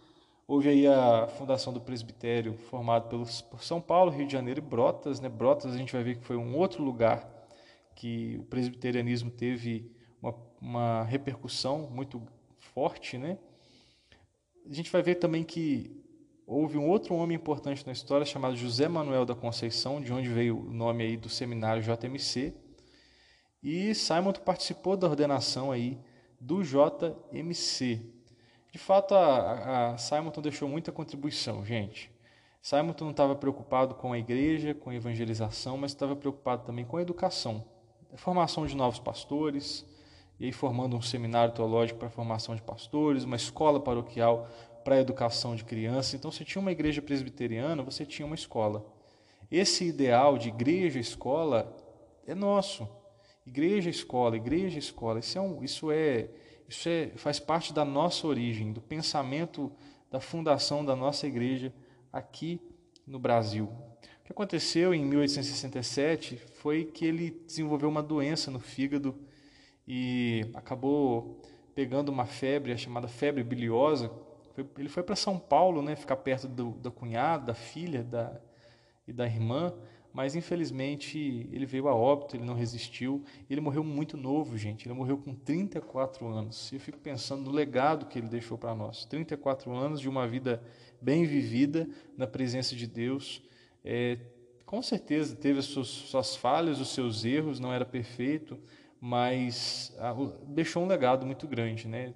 Houve 0.46 0.68
aí 0.68 0.86
a 0.86 1.26
fundação 1.28 1.72
do 1.72 1.80
presbitério 1.80 2.58
formado 2.70 3.08
pelos, 3.08 3.42
por 3.42 3.64
São 3.64 3.80
Paulo, 3.80 4.12
Rio 4.12 4.28
de 4.28 4.34
Janeiro 4.34 4.60
e 4.60 4.62
Brotas. 4.62 5.22
Né? 5.22 5.30
Brotas 5.30 5.74
a 5.74 5.78
gente 5.78 5.94
vai 5.94 6.04
ver 6.04 6.18
que 6.18 6.26
foi 6.26 6.36
um 6.36 6.58
outro 6.58 6.84
lugar 6.84 7.30
que 7.96 8.38
o 8.40 8.44
presbiterianismo 8.44 9.32
teve 9.32 9.90
uma, 10.22 10.36
uma 10.60 11.04
repercussão 11.04 11.90
muito 11.90 12.22
forte. 12.58 13.18
Né? 13.18 13.38
A 14.70 14.74
gente 14.74 14.92
vai 14.92 15.02
ver 15.02 15.16
também 15.16 15.46
que 15.46 16.03
houve 16.46 16.78
um 16.78 16.88
outro 16.88 17.16
homem 17.16 17.36
importante 17.36 17.86
na 17.86 17.92
história 17.92 18.26
chamado 18.26 18.56
José 18.56 18.88
Manuel 18.88 19.26
da 19.26 19.36
Conceição, 19.36 20.02
de 20.02 20.12
onde 20.12 20.30
veio 20.30 20.58
o 20.58 20.74
nome 20.74 21.04
aí 21.04 21.18
do 21.18 21.30
seminário 21.30 21.82
JMC. 21.82 22.54
E 23.62 23.96
Simon 23.96 24.34
participou 24.34 24.98
da 24.98 25.08
ordenação 25.08 25.72
aí 25.72 26.00
do 26.40 26.62
JMC. 26.64 28.02
De 28.72 28.80
fato, 28.80 29.14
a, 29.14 29.92
a 29.94 30.42
deixou 30.42 30.68
muita 30.68 30.92
contribuição, 30.92 31.64
gente. 31.64 32.12
Simonton 32.64 33.12
estava 33.12 33.36
preocupado 33.36 33.94
com 33.94 34.14
a 34.14 34.18
igreja, 34.18 34.74
com 34.74 34.90
a 34.90 34.96
evangelização, 34.96 35.78
mas 35.78 35.92
estava 35.92 36.16
preocupado 36.16 36.64
também 36.64 36.86
com 36.86 36.96
a 36.96 37.02
educação, 37.02 37.64
a 38.12 38.18
formação 38.18 38.66
de 38.66 38.74
novos 38.74 39.00
pastores, 39.00 39.86
e 40.40 40.46
aí 40.46 40.52
formando 40.54 40.96
um 40.96 41.02
seminário 41.02 41.54
teológico 41.54 42.00
para 42.00 42.08
a 42.08 42.12
formação 42.12 42.56
de 42.56 42.62
pastores, 42.62 43.26
uma 43.26 43.36
escola 43.36 43.82
paroquial 43.82 44.48
para 44.84 44.96
a 44.96 45.00
educação 45.00 45.56
de 45.56 45.64
crianças. 45.64 46.14
Então, 46.14 46.32
você 46.32 46.44
tinha 46.44 46.62
uma 46.62 46.72
igreja 46.72 47.02
presbiteriana, 47.02 47.82
você 47.84 48.06
tinha 48.06 48.26
uma 48.26 48.36
escola. 48.36 48.86
Esse 49.52 49.86
ideal 49.86 50.38
de 50.38 50.50
igreja-escola 50.50 51.76
é 52.26 52.34
nosso. 52.34 52.88
Igreja, 53.46 53.90
escola, 53.90 54.36
igreja, 54.36 54.80
escola. 54.80 55.20
Isso 55.20 55.38
é, 55.38 55.42
um, 55.42 55.64
isso 55.64 55.92
é, 55.92 56.30
isso 56.68 56.90
é, 56.90 57.12
faz 57.16 57.40
parte 57.40 57.74
da 57.74 57.84
nossa 57.84 58.26
origem, 58.26 58.72
do 58.72 58.82
pensamento 58.82 59.72
da 60.10 60.20
fundação 60.20 60.86
da 60.86 60.96
nossa 60.96 61.28
igreja 61.28 61.74
aqui 62.12 62.62
no 63.06 63.20
Brasil. 63.20 63.66
O 63.66 64.26
que 64.26 64.32
aconteceu 64.32 64.94
em 64.94 65.04
1867 65.04 66.38
foi 66.56 66.86
que 66.86 67.06
ele 67.06 67.32
desenvolveu 67.46 67.90
uma 67.90 68.02
doença 68.02 68.50
no 68.50 68.60
fígado 68.60 69.16
e 69.88 70.46
acabou 70.54 71.42
pegando 71.76 72.10
uma 72.10 72.26
febre 72.26 72.78
chamada 72.78 73.08
febre 73.08 73.44
biliosa. 73.44 74.12
Ele 74.78 74.90
foi 74.90 75.04
para 75.04 75.16
São 75.16 75.40
Paulo, 75.40 75.82
né, 75.82 75.96
ficar 75.96 76.18
perto 76.18 76.48
do, 76.48 76.72
da 76.72 76.92
cunhada, 76.92 77.48
da 77.48 77.54
filha 77.54 78.04
da, 78.04 78.40
e 79.08 79.14
da 79.14 79.26
irmã, 79.26 79.74
mas 80.14 80.36
infelizmente 80.36 81.50
ele 81.52 81.66
veio 81.66 81.88
a 81.88 81.96
óbito, 81.96 82.36
ele 82.36 82.46
não 82.46 82.54
resistiu. 82.54 83.24
Ele 83.50 83.60
morreu 83.60 83.84
muito 83.84 84.16
novo, 84.16 84.56
gente. 84.56 84.88
Ele 84.88 84.94
morreu 84.94 85.18
com 85.18 85.34
34 85.34 86.28
anos. 86.28 86.72
E 86.72 86.76
eu 86.76 86.80
fico 86.80 87.00
pensando 87.00 87.46
no 87.46 87.52
legado 87.52 88.06
que 88.06 88.20
ele 88.20 88.28
deixou 88.28 88.56
para 88.56 88.76
nós. 88.76 89.06
34 89.06 89.76
anos 89.76 90.00
de 90.00 90.08
uma 90.08 90.28
vida 90.28 90.62
bem 91.02 91.26
vivida 91.26 91.90
na 92.16 92.28
presença 92.28 92.76
de 92.76 92.86
Deus. 92.86 93.42
É, 93.84 94.20
com 94.68 94.84
certeza 94.84 95.36
teve 95.36 95.60
as 95.60 95.66
suas, 95.66 95.88
suas 95.88 96.36
falhas, 96.36 96.80
os 96.80 96.94
seus 96.94 97.26
erros, 97.26 97.60
não 97.60 97.74
era 97.74 97.84
perfeito, 97.86 98.60
mas 99.02 99.96
ah, 100.00 100.16
deixou 100.48 100.84
um 100.84 100.88
legado 100.88 101.26
muito 101.26 101.48
grande, 101.48 101.88
né? 101.88 102.14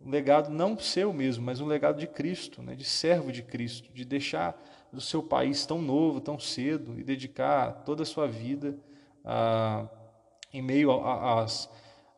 Um 0.00 0.10
legado 0.10 0.50
não 0.50 0.78
seu 0.78 1.12
mesmo, 1.12 1.44
mas 1.44 1.60
um 1.60 1.66
legado 1.66 1.98
de 1.98 2.06
Cristo, 2.06 2.62
né? 2.62 2.74
de 2.74 2.84
servo 2.84 3.32
de 3.32 3.42
Cristo, 3.42 3.92
de 3.92 4.04
deixar 4.04 4.60
do 4.92 5.00
seu 5.00 5.22
país 5.22 5.66
tão 5.66 5.82
novo, 5.82 6.20
tão 6.20 6.38
cedo, 6.38 6.98
e 6.98 7.02
dedicar 7.02 7.82
toda 7.84 8.04
a 8.04 8.06
sua 8.06 8.26
vida 8.26 8.76
ah, 9.24 9.86
em 10.52 10.62
meio 10.62 10.90
às, 11.04 11.68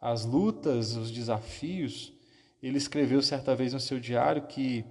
às 0.00 0.24
lutas, 0.24 0.94
os 0.94 1.10
desafios. 1.10 2.12
Ele 2.62 2.78
escreveu 2.78 3.22
certa 3.22 3.56
vez 3.56 3.72
no 3.72 3.80
seu 3.80 3.98
diário 3.98 4.42
que, 4.42 4.84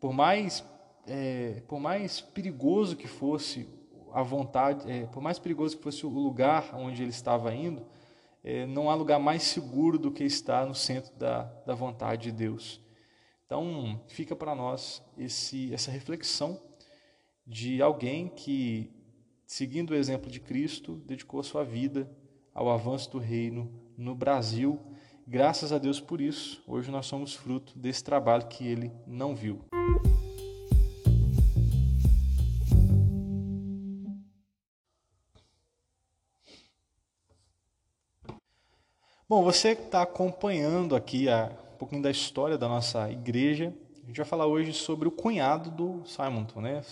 por 0.00 0.12
mais, 0.12 0.64
é, 1.06 1.62
por 1.68 1.78
mais 1.78 2.20
perigoso 2.20 2.96
que 2.96 3.06
fosse 3.06 3.68
a 4.12 4.22
vontade, 4.22 4.90
é, 4.90 5.06
por 5.06 5.22
mais 5.22 5.38
perigoso 5.38 5.76
que 5.76 5.82
fosse 5.82 6.04
o 6.04 6.08
lugar 6.08 6.74
onde 6.74 7.02
ele 7.02 7.10
estava 7.10 7.54
indo, 7.54 7.86
é, 8.44 8.66
não 8.66 8.90
há 8.90 8.94
lugar 8.94 9.18
mais 9.18 9.42
seguro 9.42 9.98
do 9.98 10.10
que 10.10 10.24
estar 10.24 10.66
no 10.66 10.74
centro 10.74 11.14
da, 11.16 11.44
da 11.66 11.74
vontade 11.74 12.30
de 12.30 12.32
Deus. 12.32 12.80
Então, 13.46 14.00
fica 14.08 14.34
para 14.34 14.54
nós 14.54 15.02
esse, 15.16 15.72
essa 15.72 15.90
reflexão 15.90 16.60
de 17.46 17.82
alguém 17.82 18.28
que, 18.28 18.90
seguindo 19.46 19.90
o 19.90 19.94
exemplo 19.94 20.30
de 20.30 20.40
Cristo, 20.40 20.96
dedicou 21.06 21.42
sua 21.42 21.64
vida 21.64 22.10
ao 22.54 22.70
avanço 22.70 23.10
do 23.10 23.18
reino 23.18 23.70
no 23.96 24.14
Brasil. 24.14 24.80
Graças 25.26 25.72
a 25.72 25.78
Deus 25.78 26.00
por 26.00 26.20
isso, 26.20 26.62
hoje 26.66 26.90
nós 26.90 27.06
somos 27.06 27.34
fruto 27.34 27.78
desse 27.78 28.02
trabalho 28.02 28.46
que 28.48 28.66
ele 28.66 28.90
não 29.06 29.34
viu. 29.34 29.60
Bom, 39.32 39.42
você 39.42 39.74
que 39.74 39.84
está 39.84 40.02
acompanhando 40.02 40.94
aqui 40.94 41.26
a, 41.26 41.50
um 41.72 41.78
pouquinho 41.78 42.02
da 42.02 42.10
história 42.10 42.58
da 42.58 42.68
nossa 42.68 43.10
igreja, 43.10 43.72
a 44.04 44.06
gente 44.06 44.18
vai 44.18 44.26
falar 44.26 44.44
hoje 44.44 44.74
sobre 44.74 45.08
o 45.08 45.10
cunhado 45.10 45.70
do 45.70 46.04
Simonton, 46.04 46.60
né? 46.60 46.82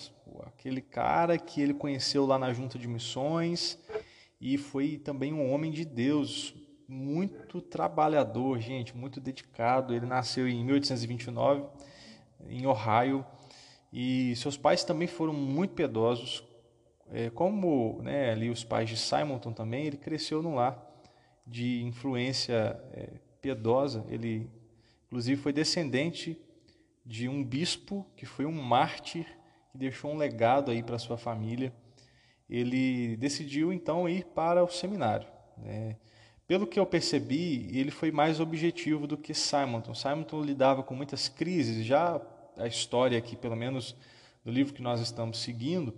Aquele 0.47 0.81
cara 0.81 1.37
que 1.37 1.61
ele 1.61 1.71
conheceu 1.71 2.25
lá 2.25 2.39
na 2.39 2.51
junta 2.51 2.79
de 2.79 2.87
missões 2.87 3.77
e 4.41 4.57
foi 4.57 4.97
também 4.97 5.31
um 5.31 5.53
homem 5.53 5.71
de 5.71 5.85
Deus, 5.85 6.55
muito 6.87 7.61
trabalhador, 7.61 8.59
gente, 8.59 8.97
muito 8.97 9.21
dedicado. 9.21 9.93
Ele 9.93 10.07
nasceu 10.07 10.47
em 10.47 10.65
1829 10.65 11.63
em 12.49 12.65
Ohio 12.65 13.23
e 13.93 14.35
seus 14.35 14.57
pais 14.57 14.83
também 14.83 15.07
foram 15.07 15.31
muito 15.31 15.75
piedosos. 15.75 16.43
É, 17.11 17.29
como 17.29 18.01
né, 18.01 18.31
ali 18.31 18.49
os 18.49 18.63
pais 18.63 18.89
de 18.89 18.97
Simonton 18.97 19.53
também, 19.53 19.85
ele 19.85 19.97
cresceu 19.97 20.41
num 20.41 20.55
lar 20.55 20.90
de 21.45 21.81
influência 21.83 22.79
é, 22.93 23.19
piedosa. 23.41 24.05
Ele, 24.09 24.49
inclusive, 25.07 25.41
foi 25.41 25.53
descendente 25.53 26.39
de 27.05 27.27
um 27.27 27.43
bispo 27.43 28.05
que 28.15 28.25
foi 28.25 28.45
um 28.45 28.51
mártir 28.51 29.25
que 29.71 29.77
deixou 29.77 30.11
um 30.11 30.17
legado 30.17 30.71
aí 30.71 30.83
para 30.83 30.99
sua 30.99 31.17
família. 31.17 31.73
Ele 32.49 33.15
decidiu 33.17 33.71
então 33.71 34.07
ir 34.07 34.25
para 34.25 34.63
o 34.63 34.69
seminário. 34.69 35.27
Né? 35.57 35.95
Pelo 36.45 36.67
que 36.67 36.79
eu 36.79 36.85
percebi, 36.85 37.69
ele 37.71 37.91
foi 37.91 38.11
mais 38.11 38.39
objetivo 38.39 39.07
do 39.07 39.17
que 39.17 39.33
Simonton. 39.33 39.95
Simonton 39.95 40.41
lidava 40.41 40.83
com 40.83 40.93
muitas 40.93 41.29
crises. 41.29 41.85
Já 41.85 42.21
a 42.57 42.67
história 42.67 43.17
aqui, 43.17 43.37
pelo 43.37 43.55
menos 43.55 43.95
no 44.43 44.51
livro 44.51 44.73
que 44.73 44.81
nós 44.81 44.99
estamos 44.99 45.39
seguindo, 45.39 45.93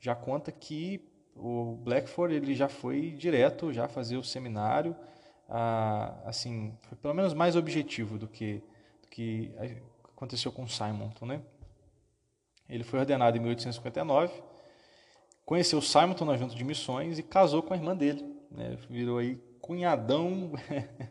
já 0.00 0.14
conta 0.14 0.50
que 0.50 1.07
o 1.38 1.76
Blackford 1.82 2.34
ele 2.34 2.54
já 2.54 2.68
foi 2.68 3.12
direto 3.12 3.72
já 3.72 3.88
fazer 3.88 4.16
o 4.16 4.24
seminário, 4.24 4.94
ah, 5.48 6.14
assim, 6.24 6.76
foi 6.82 6.98
pelo 6.98 7.14
menos 7.14 7.32
mais 7.32 7.56
objetivo 7.56 8.18
do 8.18 8.28
que, 8.28 8.62
do 9.02 9.08
que 9.08 9.52
aconteceu 10.04 10.52
com 10.52 10.66
Simonton, 10.66 11.26
né? 11.26 11.40
Ele 12.68 12.84
foi 12.84 12.98
ordenado 12.98 13.36
em 13.36 13.40
1859, 13.40 14.42
conheceu 15.44 15.80
Simonton 15.80 16.26
na 16.26 16.36
junta 16.36 16.54
de 16.54 16.64
missões 16.64 17.18
e 17.18 17.22
casou 17.22 17.62
com 17.62 17.72
a 17.72 17.76
irmã 17.76 17.96
dele, 17.96 18.22
né? 18.50 18.76
Virou 18.90 19.18
aí 19.18 19.36
cunhadão 19.60 20.52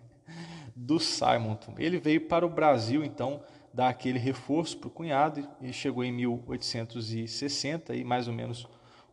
do 0.76 1.00
Simonton. 1.00 1.74
Ele 1.78 1.98
veio 1.98 2.28
para 2.28 2.46
o 2.46 2.50
Brasil, 2.50 3.04
então, 3.04 3.44
dar 3.74 3.90
aquele 3.90 4.20
reforço 4.20 4.78
para 4.78 4.88
o 4.88 4.92
cunhado 4.92 5.48
e 5.62 5.74
chegou 5.74 6.04
em 6.04 6.12
1860 6.12 7.96
e 7.96 8.04
mais 8.04 8.28
ou 8.28 8.34
menos 8.34 8.68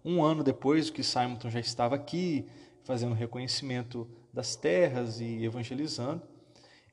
um 0.04 0.22
ano 0.22 0.44
depois 0.44 0.90
que 0.90 1.02
Simonton 1.02 1.48
já 1.48 1.60
estava 1.60 1.94
aqui, 1.94 2.46
fazendo 2.82 3.14
reconhecimento 3.14 4.06
das 4.32 4.54
terras 4.54 5.20
e 5.20 5.44
evangelizando, 5.44 6.22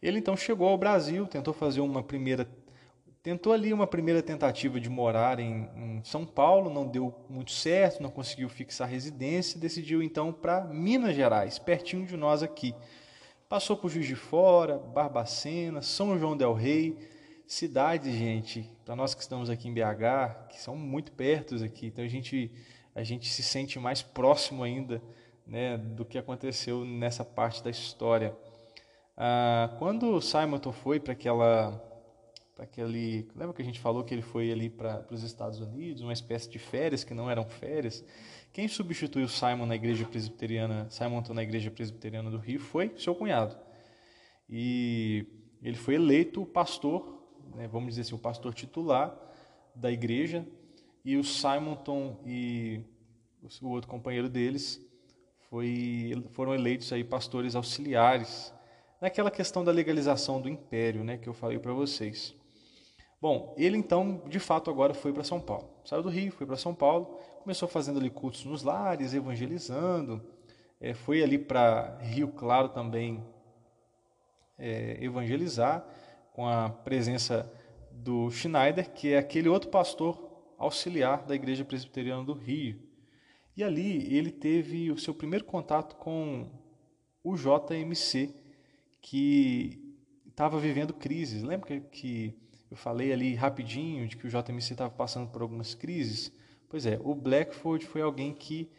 ele 0.01 0.19
então 0.19 0.37
chegou 0.37 0.67
ao 0.67 0.77
Brasil, 0.77 1.27
tentou 1.27 1.53
fazer 1.53 1.81
uma 1.81 2.01
primeira 2.01 2.47
tentou 3.23 3.53
ali 3.53 3.71
uma 3.71 3.85
primeira 3.85 4.21
tentativa 4.21 4.79
de 4.79 4.89
morar 4.89 5.39
em, 5.39 5.69
em, 5.75 6.01
São 6.03 6.25
Paulo, 6.25 6.73
não 6.73 6.87
deu 6.87 7.13
muito 7.29 7.51
certo, 7.51 8.01
não 8.01 8.09
conseguiu 8.09 8.49
fixar 8.49 8.89
residência, 8.89 9.59
decidiu 9.59 10.01
então 10.01 10.33
para 10.33 10.61
Minas 10.61 11.15
Gerais, 11.15 11.59
pertinho 11.59 12.05
de 12.05 12.17
nós 12.17 12.41
aqui. 12.41 12.73
Passou 13.47 13.77
por 13.77 13.91
Juiz 13.91 14.07
de 14.07 14.15
Fora, 14.15 14.79
Barbacena, 14.79 15.83
São 15.83 16.17
João 16.17 16.35
del 16.35 16.53
Rei, 16.53 16.97
cidades, 17.45 18.11
gente, 18.11 18.67
para 18.83 18.95
nós 18.95 19.13
que 19.13 19.21
estamos 19.21 19.51
aqui 19.51 19.67
em 19.67 19.73
BH, 19.73 20.47
que 20.49 20.59
são 20.59 20.75
muito 20.75 21.11
perto 21.11 21.63
aqui, 21.63 21.87
então 21.87 22.03
a 22.03 22.07
gente 22.07 22.51
a 22.93 23.03
gente 23.03 23.29
se 23.29 23.41
sente 23.41 23.79
mais 23.79 24.01
próximo 24.01 24.63
ainda 24.63 25.01
né, 25.45 25.77
do 25.77 26.05
que 26.05 26.17
aconteceu 26.17 26.85
nessa 26.85 27.23
parte 27.23 27.63
da 27.63 27.69
história. 27.69 28.35
Ah, 29.15 29.75
quando 29.79 30.19
Simonton 30.21 30.71
foi 30.71 30.99
para 30.99 31.13
aquela, 31.13 31.81
aquele, 32.57 33.27
lembra 33.35 33.53
que 33.53 33.61
a 33.61 33.65
gente 33.65 33.79
falou 33.79 34.03
que 34.03 34.13
ele 34.13 34.21
foi 34.21 34.51
ali 34.51 34.69
para 34.69 35.05
os 35.11 35.23
Estados 35.23 35.59
Unidos, 35.59 36.01
uma 36.01 36.13
espécie 36.13 36.49
de 36.49 36.59
férias 36.59 37.03
que 37.03 37.13
não 37.13 37.29
eram 37.29 37.45
férias? 37.45 38.03
Quem 38.53 38.67
substituiu 38.67 39.27
Simon 39.27 39.65
na 39.65 39.75
igreja 39.75 40.05
presbiteriana, 40.05 40.89
Simonton 40.89 41.33
na 41.33 41.43
igreja 41.43 41.71
presbiteriana 41.71 42.29
do 42.29 42.37
Rio 42.37 42.59
foi 42.59 42.93
seu 42.97 43.15
cunhado. 43.15 43.57
E 44.49 45.25
ele 45.63 45.77
foi 45.77 45.95
eleito 45.95 46.45
pastor, 46.45 47.25
né, 47.55 47.67
vamos 47.67 47.89
dizer 47.89 48.01
assim, 48.01 48.15
o 48.15 48.19
pastor 48.19 48.53
titular 48.53 49.17
da 49.73 49.91
igreja 49.91 50.45
e 51.03 51.17
o 51.17 51.23
Simonton 51.23 52.19
e 52.25 52.81
o 53.61 53.69
outro 53.69 53.89
companheiro 53.89 54.29
deles 54.29 54.79
foi, 55.49 56.13
foram 56.31 56.53
eleitos 56.53 56.91
aí 56.93 57.03
pastores 57.03 57.55
auxiliares 57.55 58.53
naquela 59.01 59.31
questão 59.31 59.63
da 59.63 59.71
legalização 59.71 60.39
do 60.39 60.47
império, 60.47 61.03
né, 61.03 61.17
que 61.17 61.27
eu 61.27 61.33
falei 61.33 61.57
para 61.57 61.73
vocês. 61.73 62.35
Bom, 63.19 63.53
ele 63.57 63.77
então, 63.77 64.23
de 64.27 64.39
fato, 64.39 64.69
agora 64.69 64.93
foi 64.93 65.11
para 65.11 65.23
São 65.23 65.39
Paulo. 65.39 65.69
Saiu 65.83 66.03
do 66.03 66.09
Rio, 66.09 66.31
foi 66.31 66.45
para 66.47 66.55
São 66.55 66.73
Paulo, 66.73 67.19
começou 67.41 67.67
fazendo 67.67 67.99
ali 67.99 68.09
cultos 68.09 68.45
nos 68.45 68.63
lares, 68.63 69.13
evangelizando. 69.13 70.23
É, 70.79 70.93
foi 70.93 71.21
ali 71.21 71.37
para 71.37 71.97
Rio 72.01 72.29
Claro 72.29 72.69
também 72.69 73.23
é, 74.57 74.97
evangelizar, 75.03 75.85
com 76.33 76.47
a 76.47 76.69
presença 76.69 77.51
do 77.91 78.31
Schneider, 78.31 78.91
que 78.91 79.13
é 79.13 79.17
aquele 79.17 79.49
outro 79.49 79.69
pastor 79.69 80.30
auxiliar 80.61 81.25
da 81.25 81.35
Igreja 81.35 81.65
Presbiteriana 81.65 82.23
do 82.23 82.33
Rio. 82.33 82.79
E 83.55 83.63
ali 83.63 84.13
ele 84.15 84.31
teve 84.31 84.91
o 84.91 84.97
seu 84.97 85.13
primeiro 85.13 85.43
contato 85.43 85.95
com 85.95 86.49
o 87.23 87.35
JMC, 87.35 88.33
que 89.01 89.81
estava 90.27 90.59
vivendo 90.59 90.93
crises. 90.93 91.43
Lembra 91.43 91.79
que 91.79 92.33
eu 92.69 92.77
falei 92.77 93.11
ali 93.11 93.35
rapidinho 93.35 94.07
de 94.07 94.15
que 94.15 94.27
o 94.27 94.29
JMC 94.29 94.73
estava 94.73 94.89
passando 94.89 95.29
por 95.29 95.41
algumas 95.41 95.73
crises? 95.73 96.31
Pois 96.69 96.85
é, 96.85 96.99
o 97.03 97.13
Blackford 97.13 97.85
foi 97.85 98.01
alguém 98.01 98.33
que 98.33 98.69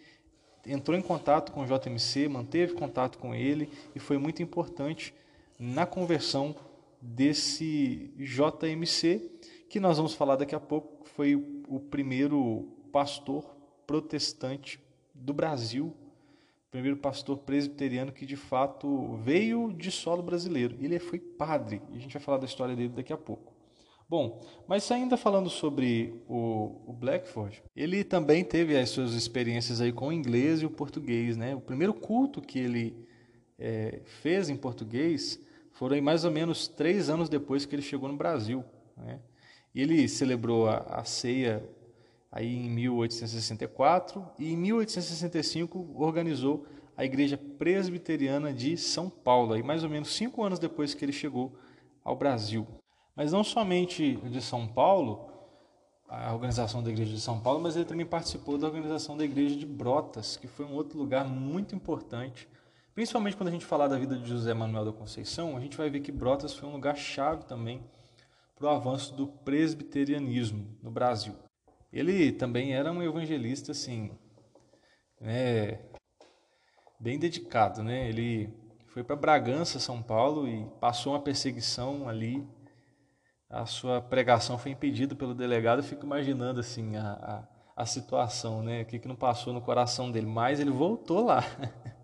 entrou 0.67 0.97
em 0.97 1.03
contato 1.03 1.53
com 1.53 1.63
o 1.63 1.67
JMC, 1.67 2.29
manteve 2.29 2.75
contato 2.75 3.19
com 3.19 3.35
ele 3.35 3.69
e 3.95 3.99
foi 3.99 4.17
muito 4.17 4.43
importante 4.43 5.13
na 5.59 5.85
conversão 5.85 6.57
desse 7.01 8.13
JMC, 8.17 9.31
que 9.73 9.81
nós 9.81 9.97
vamos 9.97 10.13
falar 10.13 10.37
daqui 10.37 10.55
a 10.55 10.61
pouco, 10.61 11.09
foi 11.17 11.35
o 11.67 11.81
primeiro 11.81 12.69
pastor 12.93 13.57
protestante 13.87 14.79
do 15.15 15.33
Brasil, 15.33 15.97
primeiro 16.71 16.99
pastor 16.99 17.39
presbiteriano 17.39 18.13
que 18.13 18.27
de 18.27 18.37
fato 18.37 19.17
veio 19.25 19.73
de 19.73 19.91
solo 19.91 20.23
brasileiro. 20.23 20.77
Ele 20.79 20.99
foi 20.99 21.19
padre, 21.19 21.81
e 21.91 21.97
a 21.97 21.99
gente 21.99 22.13
vai 22.13 22.23
falar 22.23 22.37
da 22.37 22.45
história 22.45 22.77
dele 22.77 22.91
daqui 22.91 23.15
a 23.15 23.17
pouco. 23.17 23.55
Bom, 24.07 24.43
mas 24.69 24.91
ainda 24.91 25.17
falando 25.17 25.49
sobre 25.49 26.23
o, 26.29 26.83
o, 26.87 26.93
Blackford, 26.93 27.63
ele 27.75 28.05
também 28.05 28.45
teve 28.45 28.77
as 28.77 28.91
suas 28.91 29.15
experiências 29.15 29.81
aí 29.81 29.91
com 29.91 30.09
o 30.09 30.13
inglês 30.13 30.61
e 30.61 30.67
o 30.67 30.71
português, 30.71 31.35
né? 31.35 31.57
O 31.57 31.63
primeiro 31.63 31.95
culto 31.95 32.43
que 32.43 32.59
ele 32.59 32.95
é, 33.59 34.03
fez 34.05 34.51
em 34.51 34.57
português 34.57 35.41
foram 35.71 35.99
mais 36.03 36.27
ou 36.27 36.31
menos 36.31 36.69
três 36.69 37.09
anos 37.09 37.31
depois 37.31 37.65
que 37.65 37.75
ele 37.75 37.81
chegou 37.81 38.07
no 38.07 38.19
Brasil, 38.19 38.63
né? 38.99 39.19
E 39.75 39.81
ele 39.81 40.09
celebrou 40.09 40.69
a, 40.69 40.79
a 40.79 41.05
ceia 41.05 41.63
aí 42.31 42.55
em 42.55 42.71
1864 42.71 44.27
e 44.39 44.53
em 44.53 44.57
1865 44.57 45.95
organizou 45.95 46.67
a 46.97 47.05
Igreja 47.05 47.37
Presbiteriana 47.37 48.53
de 48.53 48.77
São 48.77 49.09
Paulo, 49.09 49.55
aí 49.55 49.63
mais 49.63 49.83
ou 49.83 49.91
menos 49.91 50.15
cinco 50.15 50.43
anos 50.43 50.59
depois 50.59 50.95
que 50.95 51.05
ele 51.05 51.13
chegou 51.13 51.57
ao 52.05 52.17
Brasil. 52.17 52.67
Mas 53.15 53.33
não 53.33 53.45
somente 53.45 54.17
de 54.17 54.41
São 54.41 54.67
Paulo, 54.67 55.31
a 56.09 56.33
organização 56.33 56.83
da 56.83 56.91
Igreja 56.91 57.15
de 57.15 57.21
São 57.21 57.41
Paulo, 57.41 57.61
mas 57.61 57.77
ele 57.77 57.85
também 57.85 58.05
participou 58.05 58.59
da 58.59 58.67
organização 58.67 59.17
da 59.17 59.25
Igreja 59.25 59.57
de 59.57 59.65
Brotas, 59.65 60.37
que 60.37 60.47
foi 60.47 60.67
um 60.67 60.75
outro 60.75 60.99
lugar 60.99 61.27
muito 61.27 61.75
importante. 61.75 62.49
Principalmente 62.95 63.37
quando 63.37 63.49
a 63.49 63.53
gente 63.53 63.65
falar 63.65 63.89
da 63.89 63.99
vida 63.99 64.17
de 64.17 64.29
José 64.29 64.53
Manuel 64.53 64.85
da 64.85 64.93
Conceição, 64.93 65.57
a 65.57 65.61
gente 65.61 65.77
vai 65.77 65.89
ver 65.89 66.01
que 66.01 66.13
Brotas 66.13 66.53
foi 66.53 66.69
um 66.69 66.73
lugar 66.73 66.97
chave 66.97 67.45
também 67.45 67.83
para 68.63 68.75
o 68.75 68.77
avanço 68.77 69.13
do 69.17 69.27
presbiterianismo 69.27 70.79
no 70.81 70.89
Brasil. 70.89 71.35
Ele 71.93 72.31
também 72.31 72.73
era 72.73 72.93
um 72.93 73.03
evangelista 73.03 73.73
assim, 73.73 74.17
né, 75.21 75.81
bem 77.01 77.19
dedicado, 77.19 77.83
né? 77.83 78.09
Ele 78.09 78.55
foi 78.87 79.03
para 79.03 79.17
Bragança, 79.17 79.81
São 79.81 80.01
Paulo 80.01 80.47
e 80.47 80.65
passou 80.81 81.13
uma 81.13 81.21
perseguição 81.21 82.09
ali. 82.09 82.47
A 83.51 83.67
sua 83.67 84.01
pregação 84.01 84.57
foi 84.57 84.71
impedida 84.71 85.17
pelo 85.17 85.35
delegado. 85.35 85.81
Eu 85.81 85.85
fico 85.85 86.07
imaginando 86.07 86.61
assim 86.61 86.95
a, 86.95 87.13
a, 87.77 87.83
a 87.83 87.85
situação, 87.85 88.63
né? 88.63 88.83
O 88.83 88.87
que, 88.87 89.01
que 89.01 89.09
não 89.09 89.17
passou 89.17 89.53
no 89.53 89.61
coração 89.61 90.09
dele. 90.09 90.27
Mas 90.27 90.61
ele 90.61 90.71
voltou 90.71 91.25
lá. 91.25 91.43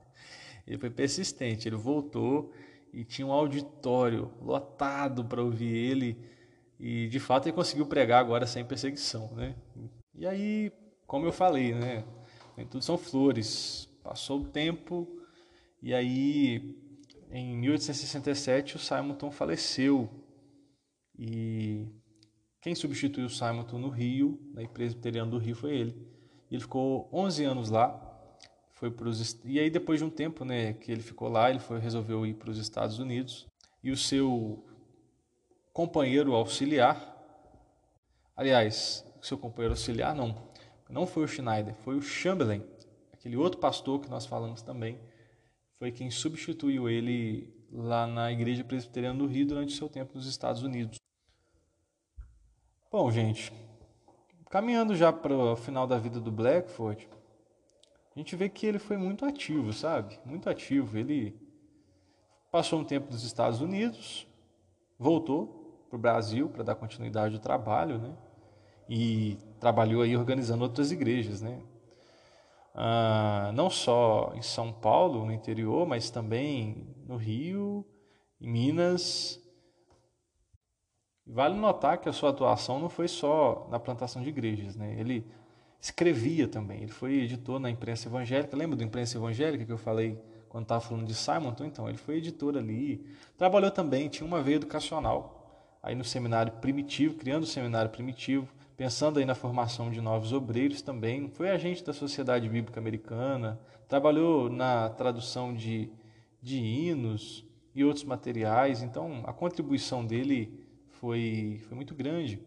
ele 0.66 0.76
foi 0.76 0.90
persistente. 0.90 1.68
Ele 1.68 1.76
voltou 1.76 2.52
e 2.92 3.04
tinha 3.04 3.28
um 3.28 3.32
auditório 3.32 4.32
lotado 4.42 5.24
para 5.24 5.40
ouvir 5.40 5.72
ele 5.72 6.37
e 6.78 7.08
de 7.08 7.18
fato 7.18 7.46
ele 7.46 7.56
conseguiu 7.56 7.86
pregar 7.86 8.20
agora 8.20 8.46
sem 8.46 8.64
perseguição, 8.64 9.32
né? 9.34 9.56
E 10.14 10.26
aí, 10.26 10.72
como 11.06 11.26
eu 11.26 11.32
falei, 11.32 11.74
né? 11.74 12.04
Nem 12.56 12.66
tudo 12.66 12.84
são 12.84 12.96
flores. 12.96 13.88
Passou 14.02 14.40
o 14.40 14.44
tempo 14.44 15.08
e 15.82 15.92
aí 15.92 16.76
em 17.30 17.56
1867 17.56 18.76
o 18.76 18.78
Simonton 18.78 19.30
faleceu. 19.30 20.08
E 21.18 21.86
quem 22.60 22.74
substituiu 22.74 23.26
o 23.26 23.30
Simonton 23.30 23.78
no 23.78 23.88
Rio, 23.88 24.40
na 24.54 24.66
presbiteriana 24.68 25.30
do 25.30 25.38
Rio, 25.38 25.56
foi 25.56 25.76
ele. 25.76 26.08
Ele 26.50 26.60
ficou 26.60 27.08
11 27.12 27.44
anos 27.44 27.70
lá. 27.70 28.04
Foi 28.74 28.90
pros, 28.90 29.40
e 29.44 29.58
aí 29.58 29.68
depois 29.68 29.98
de 29.98 30.04
um 30.04 30.10
tempo, 30.10 30.44
né, 30.44 30.72
que 30.72 30.92
ele 30.92 31.02
ficou 31.02 31.28
lá, 31.28 31.50
ele 31.50 31.58
foi 31.58 31.80
resolveu 31.80 32.24
ir 32.24 32.34
para 32.34 32.50
os 32.50 32.58
Estados 32.58 33.00
Unidos. 33.00 33.48
E 33.82 33.90
o 33.90 33.96
seu 33.96 34.64
companheiro 35.78 36.34
auxiliar. 36.34 37.16
Aliás, 38.34 39.06
seu 39.22 39.38
companheiro 39.38 39.74
auxiliar 39.74 40.12
não, 40.12 40.34
não 40.90 41.06
foi 41.06 41.22
o 41.22 41.28
Schneider, 41.28 41.72
foi 41.84 41.94
o 41.94 42.02
Chamberlain, 42.02 42.64
aquele 43.12 43.36
outro 43.36 43.60
pastor 43.60 44.00
que 44.00 44.10
nós 44.10 44.26
falamos 44.26 44.60
também, 44.60 44.98
foi 45.78 45.92
quem 45.92 46.10
substituiu 46.10 46.88
ele 46.90 47.54
lá 47.70 48.08
na 48.08 48.32
Igreja 48.32 48.64
Presbiteriana 48.64 49.20
do 49.20 49.26
Rio 49.26 49.46
durante 49.46 49.72
seu 49.72 49.88
tempo 49.88 50.16
nos 50.16 50.26
Estados 50.26 50.64
Unidos. 50.64 50.98
Bom, 52.90 53.08
gente, 53.12 53.52
caminhando 54.50 54.96
já 54.96 55.12
para 55.12 55.32
o 55.32 55.54
final 55.54 55.86
da 55.86 55.96
vida 55.96 56.18
do 56.18 56.32
Blackford, 56.32 57.08
a 58.16 58.18
gente 58.18 58.34
vê 58.34 58.48
que 58.48 58.66
ele 58.66 58.80
foi 58.80 58.96
muito 58.96 59.24
ativo, 59.24 59.72
sabe? 59.72 60.18
Muito 60.24 60.50
ativo. 60.50 60.98
Ele 60.98 61.40
passou 62.50 62.80
um 62.80 62.84
tempo 62.84 63.12
nos 63.12 63.22
Estados 63.22 63.60
Unidos, 63.60 64.26
voltou, 64.98 65.57
para 65.88 65.96
o 65.96 66.00
Brasil 66.00 66.48
para 66.48 66.62
dar 66.62 66.74
continuidade 66.74 67.34
ao 67.34 67.40
trabalho, 67.40 67.98
né? 67.98 68.14
E 68.88 69.38
trabalhou 69.60 70.02
aí 70.02 70.16
organizando 70.16 70.62
outras 70.62 70.90
igrejas, 70.90 71.40
né? 71.42 71.62
Ah, 72.74 73.50
não 73.54 73.68
só 73.68 74.32
em 74.34 74.42
São 74.42 74.72
Paulo, 74.72 75.24
no 75.26 75.32
interior, 75.32 75.86
mas 75.86 76.10
também 76.10 76.94
no 77.06 77.16
Rio, 77.16 77.84
em 78.40 78.50
Minas. 78.50 79.40
Vale 81.26 81.56
notar 81.56 81.98
que 81.98 82.08
a 82.08 82.12
sua 82.12 82.30
atuação 82.30 82.78
não 82.78 82.88
foi 82.88 83.08
só 83.08 83.66
na 83.70 83.78
plantação 83.78 84.22
de 84.22 84.28
igrejas, 84.28 84.76
né? 84.76 84.98
Ele 84.98 85.26
escrevia 85.80 86.48
também. 86.48 86.82
Ele 86.82 86.92
foi 86.92 87.14
editor 87.20 87.58
na 87.58 87.70
imprensa 87.70 88.08
evangélica. 88.08 88.56
Lembra 88.56 88.76
do 88.76 88.84
imprensa 88.84 89.18
evangélica 89.18 89.64
que 89.64 89.72
eu 89.72 89.78
falei 89.78 90.18
quando 90.48 90.64
estava 90.64 90.80
falando 90.80 91.06
de 91.06 91.14
Simon? 91.14 91.54
Então, 91.60 91.88
ele 91.88 91.98
foi 91.98 92.16
editor 92.16 92.56
ali. 92.56 93.04
Trabalhou 93.36 93.70
também, 93.70 94.08
tinha 94.08 94.26
uma 94.26 94.40
veia 94.40 94.56
educacional 94.56 95.37
aí 95.82 95.94
no 95.94 96.04
seminário 96.04 96.52
primitivo, 96.54 97.16
criando 97.16 97.44
o 97.44 97.46
seminário 97.46 97.90
primitivo, 97.90 98.48
pensando 98.76 99.18
aí 99.18 99.24
na 99.24 99.34
formação 99.34 99.90
de 99.90 100.00
novos 100.00 100.32
obreiros 100.32 100.82
também. 100.82 101.28
Foi 101.30 101.50
agente 101.50 101.84
da 101.84 101.92
Sociedade 101.92 102.48
Bíblica 102.48 102.78
Americana, 102.78 103.60
trabalhou 103.88 104.48
na 104.48 104.88
tradução 104.90 105.54
de, 105.54 105.90
de 106.42 106.58
hinos 106.58 107.44
e 107.74 107.84
outros 107.84 108.04
materiais, 108.04 108.82
então 108.82 109.22
a 109.26 109.32
contribuição 109.32 110.04
dele 110.04 110.66
foi, 110.88 111.60
foi 111.66 111.76
muito 111.76 111.94
grande. 111.94 112.40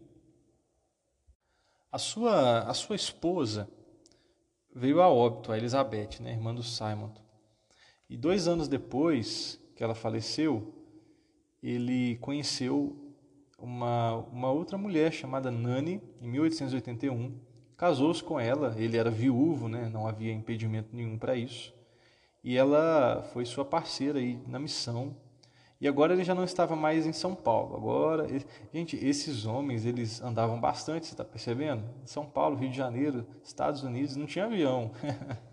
A 1.90 1.98
sua, 1.98 2.60
a 2.60 2.74
sua 2.74 2.96
esposa 2.96 3.68
veio 4.74 5.02
a 5.02 5.08
óbito, 5.08 5.52
a 5.52 5.58
Elizabeth, 5.58 6.20
né, 6.20 6.32
irmã 6.32 6.54
do 6.54 6.62
Simon. 6.62 7.12
E 8.08 8.16
dois 8.16 8.48
anos 8.48 8.68
depois 8.68 9.60
que 9.74 9.82
ela 9.82 9.94
faleceu, 9.94 10.74
ele 11.62 12.16
conheceu 12.16 13.01
uma, 13.62 14.16
uma 14.32 14.50
outra 14.50 14.76
mulher 14.76 15.12
chamada 15.12 15.50
Nani, 15.50 16.02
em 16.20 16.28
1881. 16.28 17.32
Casou-se 17.76 18.22
com 18.22 18.38
ela, 18.38 18.74
ele 18.76 18.96
era 18.96 19.10
viúvo, 19.10 19.68
né? 19.68 19.88
não 19.88 20.06
havia 20.06 20.32
impedimento 20.32 20.94
nenhum 20.94 21.16
para 21.16 21.36
isso. 21.36 21.72
E 22.44 22.56
ela 22.56 23.22
foi 23.32 23.44
sua 23.44 23.64
parceira 23.64 24.18
aí 24.18 24.40
na 24.46 24.58
missão. 24.58 25.16
E 25.80 25.88
agora 25.88 26.12
ele 26.12 26.22
já 26.22 26.34
não 26.34 26.44
estava 26.44 26.76
mais 26.76 27.06
em 27.06 27.12
São 27.12 27.34
Paulo. 27.34 27.76
Agora, 27.76 28.26
gente, 28.72 28.96
esses 29.04 29.46
homens, 29.46 29.84
eles 29.84 30.20
andavam 30.22 30.60
bastante, 30.60 31.06
você 31.06 31.14
está 31.14 31.24
percebendo? 31.24 31.84
São 32.04 32.24
Paulo, 32.24 32.56
Rio 32.56 32.70
de 32.70 32.76
Janeiro, 32.76 33.26
Estados 33.42 33.82
Unidos, 33.82 34.14
não 34.14 34.26
tinha 34.26 34.44
avião. 34.44 34.92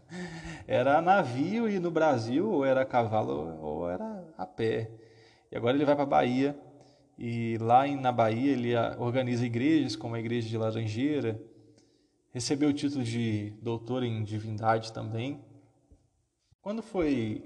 era 0.68 1.02
navio 1.02 1.70
e 1.70 1.80
no 1.80 1.90
Brasil 1.90 2.50
ou 2.50 2.66
era 2.66 2.86
cavalo 2.86 3.60
ou 3.60 3.90
era 3.90 4.24
a 4.38 4.46
pé. 4.46 4.92
E 5.52 5.58
agora 5.58 5.76
ele 5.76 5.86
vai 5.86 5.96
para 5.96 6.04
a 6.04 6.08
Bahia 6.08 6.56
e 7.22 7.58
lá 7.58 7.86
na 7.86 8.14
Bahia 8.14 8.54
ele 8.54 8.74
organiza 8.98 9.46
igrejas, 9.46 9.94
como 9.94 10.16
a 10.16 10.20
igreja 10.22 10.48
de 10.48 10.58
Laranjeira, 10.58 11.38
recebeu 12.32 12.70
o 12.70 12.74
título 12.74 13.04
de 13.04 13.50
doutor 13.62 14.04
em 14.04 14.24
divindade 14.24 14.94
também. 14.94 15.44
Quando 16.62 16.82
foi 16.82 17.44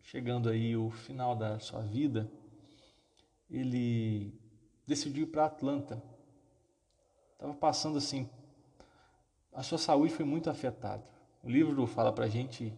chegando 0.00 0.48
aí 0.48 0.74
o 0.74 0.88
final 0.90 1.36
da 1.36 1.58
sua 1.58 1.82
vida, 1.82 2.30
ele 3.50 4.32
decidiu 4.86 5.24
ir 5.24 5.26
para 5.26 5.44
Atlanta. 5.44 6.02
Estava 7.34 7.52
passando 7.52 7.98
assim, 7.98 8.30
a 9.52 9.62
sua 9.62 9.76
saúde 9.76 10.14
foi 10.14 10.24
muito 10.24 10.48
afetada. 10.48 11.04
O 11.42 11.50
livro 11.50 11.86
fala 11.86 12.12
para 12.14 12.28
gente 12.28 12.72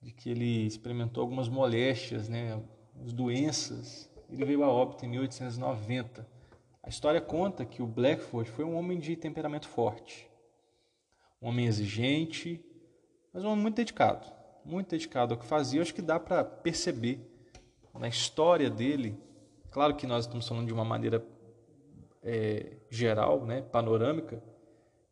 de 0.00 0.12
que 0.12 0.30
ele 0.30 0.64
experimentou 0.66 1.22
algumas 1.22 1.48
moléstias, 1.48 2.28
né, 2.28 2.62
as 3.04 3.12
doenças. 3.12 4.09
Ele 4.30 4.44
veio 4.44 4.64
a 4.64 4.68
óbito 4.68 5.04
em 5.04 5.08
1890. 5.08 6.26
A 6.82 6.88
história 6.88 7.20
conta 7.20 7.64
que 7.64 7.82
o 7.82 7.86
Blackford 7.86 8.50
foi 8.50 8.64
um 8.64 8.76
homem 8.76 8.98
de 8.98 9.16
temperamento 9.16 9.68
forte, 9.68 10.28
um 11.40 11.48
homem 11.48 11.66
exigente, 11.66 12.64
mas 13.32 13.44
um 13.44 13.48
homem 13.48 13.62
muito 13.62 13.76
dedicado, 13.76 14.26
muito 14.64 14.90
dedicado 14.90 15.34
ao 15.34 15.40
que 15.40 15.46
fazia. 15.46 15.78
Eu 15.78 15.82
acho 15.82 15.94
que 15.94 16.02
dá 16.02 16.18
para 16.18 16.42
perceber 16.42 17.20
na 17.94 18.08
história 18.08 18.70
dele. 18.70 19.18
Claro 19.70 19.94
que 19.94 20.06
nós 20.06 20.24
estamos 20.24 20.48
falando 20.48 20.66
de 20.66 20.72
uma 20.72 20.84
maneira 20.84 21.24
é, 22.22 22.76
geral, 22.88 23.44
né, 23.44 23.62
panorâmica, 23.62 24.42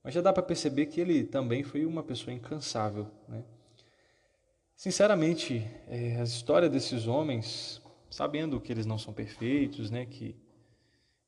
mas 0.03 0.15
já 0.15 0.21
dá 0.21 0.33
para 0.33 0.43
perceber 0.43 0.87
que 0.87 1.01
ele 1.01 1.25
também 1.25 1.63
foi 1.63 1.85
uma 1.85 2.03
pessoa 2.03 2.33
incansável, 2.33 3.07
né? 3.29 3.45
Sinceramente, 4.75 5.69
é, 5.89 6.21
a 6.21 6.23
história 6.23 6.69
desses 6.69 7.09
homens, 7.09 7.83
sabendo 8.11 8.61
que 8.61 8.73
eles 8.73 8.87
não 8.87 8.99
são 8.99 9.13
perfeitos, 9.13 9.91
né, 9.91 10.07
que 10.07 10.37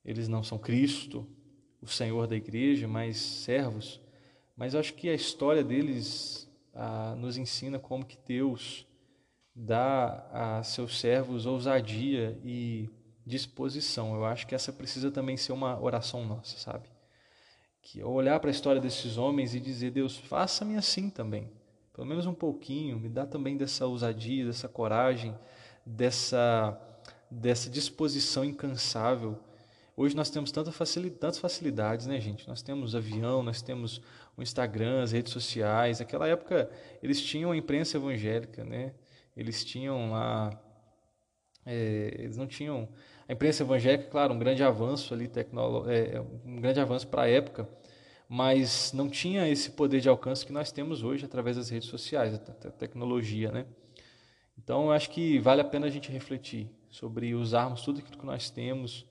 eles 0.04 0.28
não 0.28 0.42
são 0.42 0.58
Cristo, 0.58 1.26
o 1.80 1.86
Senhor 1.86 2.26
da 2.26 2.36
igreja, 2.36 2.86
mas 2.86 3.16
servos, 3.16 4.00
mas 4.56 4.74
acho 4.74 4.94
que 4.94 5.08
a 5.08 5.14
história 5.14 5.64
deles 5.64 6.50
ah, 6.74 7.14
nos 7.16 7.36
ensina 7.36 7.78
como 7.78 8.04
que 8.04 8.18
Deus 8.26 8.86
dá 9.54 10.26
a 10.32 10.62
seus 10.62 10.98
servos 10.98 11.46
ousadia 11.46 12.38
e 12.44 12.88
disposição. 13.26 14.14
Eu 14.14 14.24
acho 14.24 14.46
que 14.46 14.54
essa 14.54 14.72
precisa 14.72 15.10
também 15.10 15.36
ser 15.36 15.52
uma 15.52 15.80
oração 15.80 16.24
nossa, 16.26 16.58
sabe? 16.58 16.88
Que 17.82 18.02
olhar 18.02 18.38
para 18.40 18.50
a 18.50 18.52
história 18.52 18.80
desses 18.80 19.16
homens 19.16 19.54
e 19.54 19.60
dizer, 19.60 19.90
Deus, 19.90 20.18
faça-me 20.18 20.76
assim 20.76 21.08
também 21.08 21.50
pelo 22.00 22.08
menos 22.08 22.24
um 22.24 22.32
pouquinho, 22.32 22.98
me 22.98 23.10
dá 23.10 23.26
também 23.26 23.58
dessa 23.58 23.84
ousadia, 23.86 24.46
dessa 24.46 24.66
coragem, 24.66 25.36
dessa, 25.84 26.78
dessa 27.30 27.70
disposição 27.70 28.44
incansável. 28.44 29.38
Hoje 29.96 30.16
nós 30.16 30.30
temos 30.30 30.50
tanta 30.50 30.72
facilidade, 30.72 31.20
tantas 31.20 31.38
facilidades, 31.38 32.06
né, 32.06 32.18
gente? 32.20 32.48
Nós 32.48 32.62
temos 32.62 32.94
avião, 32.94 33.42
nós 33.42 33.60
temos 33.60 34.00
o 34.36 34.42
Instagram, 34.42 35.02
as 35.02 35.12
redes 35.12 35.32
sociais. 35.32 36.00
Naquela 36.00 36.26
época 36.26 36.70
eles 37.02 37.20
tinham 37.20 37.50
a 37.50 37.56
imprensa 37.56 37.96
evangélica, 37.96 38.64
né? 38.64 38.94
Eles 39.36 39.64
tinham 39.64 40.10
lá, 40.10 40.50
é, 41.66 42.14
eles 42.18 42.36
não 42.36 42.46
tinham 42.46 42.88
a 43.28 43.32
imprensa 43.32 43.62
evangélica, 43.62 44.08
claro, 44.10 44.32
um 44.32 44.38
grande 44.38 44.62
avanço 44.62 45.14
ali 45.14 45.28
tecnolo, 45.28 45.88
é, 45.90 46.20
um 46.44 46.60
grande 46.60 46.80
avanço 46.80 47.06
para 47.06 47.22
a 47.22 47.28
época, 47.28 47.68
mas 48.28 48.92
não 48.92 49.08
tinha 49.08 49.48
esse 49.48 49.70
poder 49.70 50.00
de 50.00 50.08
alcance 50.08 50.44
que 50.44 50.52
nós 50.52 50.72
temos 50.72 51.02
hoje 51.02 51.24
através 51.24 51.56
das 51.56 51.68
redes 51.68 51.88
sociais, 51.88 52.38
da 52.38 52.70
tecnologia, 52.70 53.52
né? 53.52 53.66
Então, 54.62 54.84
eu 54.84 54.92
acho 54.92 55.08
que 55.08 55.38
vale 55.38 55.62
a 55.62 55.64
pena 55.64 55.86
a 55.86 55.90
gente 55.90 56.12
refletir 56.12 56.70
sobre 56.90 57.34
usarmos 57.34 57.80
tudo 57.80 58.00
aquilo 58.00 58.18
que 58.18 58.26
nós 58.26 58.50
temos 58.50 59.06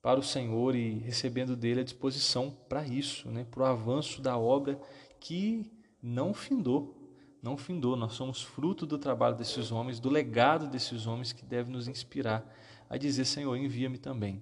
para 0.00 0.20
o 0.20 0.22
Senhor 0.22 0.76
e 0.76 1.00
recebendo 1.00 1.56
dele 1.56 1.80
a 1.80 1.84
disposição 1.84 2.56
para 2.68 2.86
isso, 2.86 3.28
né? 3.28 3.44
para 3.50 3.62
o 3.64 3.66
avanço 3.66 4.22
da 4.22 4.38
obra 4.38 4.80
que 5.18 5.68
não 6.00 6.32
findou, 6.32 7.12
não 7.42 7.56
findou. 7.56 7.96
Nós 7.96 8.12
somos 8.12 8.40
fruto 8.40 8.86
do 8.86 8.98
trabalho 8.98 9.34
desses 9.34 9.72
homens, 9.72 9.98
do 9.98 10.08
legado 10.08 10.68
desses 10.68 11.08
homens 11.08 11.32
que 11.32 11.44
deve 11.44 11.72
nos 11.72 11.88
inspirar 11.88 12.48
a 12.88 12.96
dizer: 12.96 13.24
Senhor, 13.24 13.56
envia-me 13.56 13.98
também. 13.98 14.40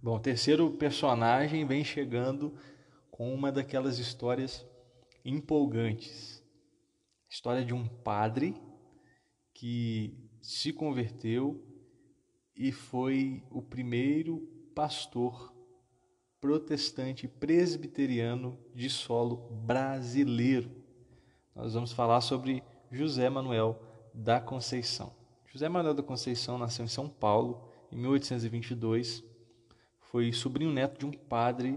Bom, 0.00 0.18
terceiro 0.18 0.70
personagem 0.70 1.66
vem 1.66 1.84
chegando 1.84 2.54
com 3.14 3.32
uma 3.32 3.52
daquelas 3.52 4.00
histórias 4.00 4.66
empolgantes. 5.24 6.42
História 7.28 7.64
de 7.64 7.72
um 7.72 7.86
padre 7.86 8.60
que 9.52 10.18
se 10.42 10.72
converteu 10.72 11.64
e 12.56 12.72
foi 12.72 13.40
o 13.52 13.62
primeiro 13.62 14.40
pastor 14.74 15.54
protestante 16.40 17.28
presbiteriano 17.28 18.58
de 18.74 18.90
solo 18.90 19.48
brasileiro. 19.64 20.68
Nós 21.54 21.74
vamos 21.74 21.92
falar 21.92 22.20
sobre 22.20 22.64
José 22.90 23.30
Manuel 23.30 23.80
da 24.12 24.40
Conceição. 24.40 25.14
José 25.46 25.68
Manuel 25.68 25.94
da 25.94 26.02
Conceição 26.02 26.58
nasceu 26.58 26.84
em 26.84 26.88
São 26.88 27.08
Paulo 27.08 27.68
em 27.92 27.96
1822 27.96 29.22
foi 30.14 30.32
sobrinho 30.32 30.72
neto 30.72 30.96
de 30.96 31.06
um 31.06 31.10
padre 31.10 31.76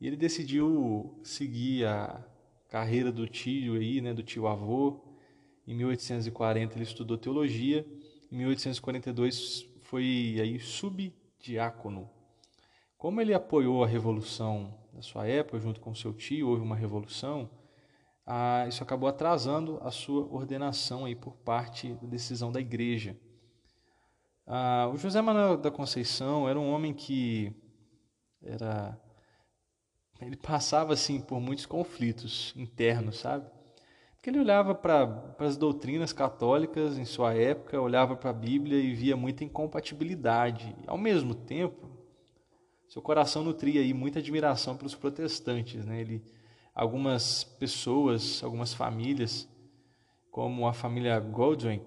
e 0.00 0.06
ele 0.06 0.16
decidiu 0.16 1.18
seguir 1.22 1.86
a 1.86 2.24
carreira 2.68 3.10
do 3.10 3.26
tio 3.26 3.74
aí, 3.74 4.00
né, 4.00 4.12
do 4.12 4.22
tio 4.22 4.46
avô. 4.46 5.00
Em 5.66 5.74
1840 5.74 6.76
ele 6.76 6.84
estudou 6.84 7.16
teologia, 7.16 7.86
em 8.30 8.36
1842 8.38 9.68
foi 9.82 10.36
aí 10.40 10.58
subdiácono. 10.60 12.10
Como 12.98 13.20
ele 13.20 13.34
apoiou 13.34 13.84
a 13.84 13.86
revolução 13.86 14.78
da 14.92 15.02
sua 15.02 15.26
época 15.26 15.60
junto 15.60 15.80
com 15.80 15.94
seu 15.94 16.12
tio, 16.12 16.48
houve 16.48 16.62
uma 16.62 16.76
revolução, 16.76 17.50
ah, 18.26 18.66
isso 18.68 18.82
acabou 18.82 19.08
atrasando 19.08 19.78
a 19.82 19.90
sua 19.90 20.26
ordenação 20.32 21.04
aí 21.04 21.14
por 21.14 21.36
parte 21.36 21.94
da 21.94 22.08
decisão 22.08 22.50
da 22.50 22.60
igreja. 22.60 23.16
Ah, 24.46 24.90
o 24.92 24.96
José 24.96 25.20
Manuel 25.20 25.56
da 25.56 25.70
Conceição 25.70 26.48
era 26.48 26.58
um 26.58 26.70
homem 26.70 26.92
que 26.92 27.52
era 28.42 28.98
ele 30.20 30.36
passava 30.36 30.92
assim 30.92 31.20
por 31.20 31.40
muitos 31.40 31.66
conflitos 31.66 32.52
internos, 32.56 33.18
sabe? 33.18 33.46
Porque 34.14 34.30
ele 34.30 34.40
olhava 34.40 34.74
para 34.74 35.36
as 35.38 35.56
doutrinas 35.56 36.12
católicas 36.12 36.98
em 36.98 37.04
sua 37.04 37.34
época, 37.34 37.80
olhava 37.80 38.16
para 38.16 38.30
a 38.30 38.32
Bíblia 38.32 38.78
e 38.78 38.92
via 38.94 39.16
muita 39.16 39.44
incompatibilidade. 39.44 40.74
Ao 40.86 40.98
mesmo 40.98 41.34
tempo, 41.34 41.88
seu 42.88 43.00
coração 43.02 43.44
nutria 43.44 43.80
aí 43.80 43.94
muita 43.94 44.18
admiração 44.18 44.76
pelos 44.76 44.94
protestantes, 44.94 45.84
né? 45.84 46.00
Ele 46.00 46.24
algumas 46.74 47.42
pessoas, 47.42 48.42
algumas 48.42 48.74
famílias, 48.74 49.48
como 50.30 50.66
a 50.66 50.74
família 50.74 51.18
Goldwyn, 51.18 51.80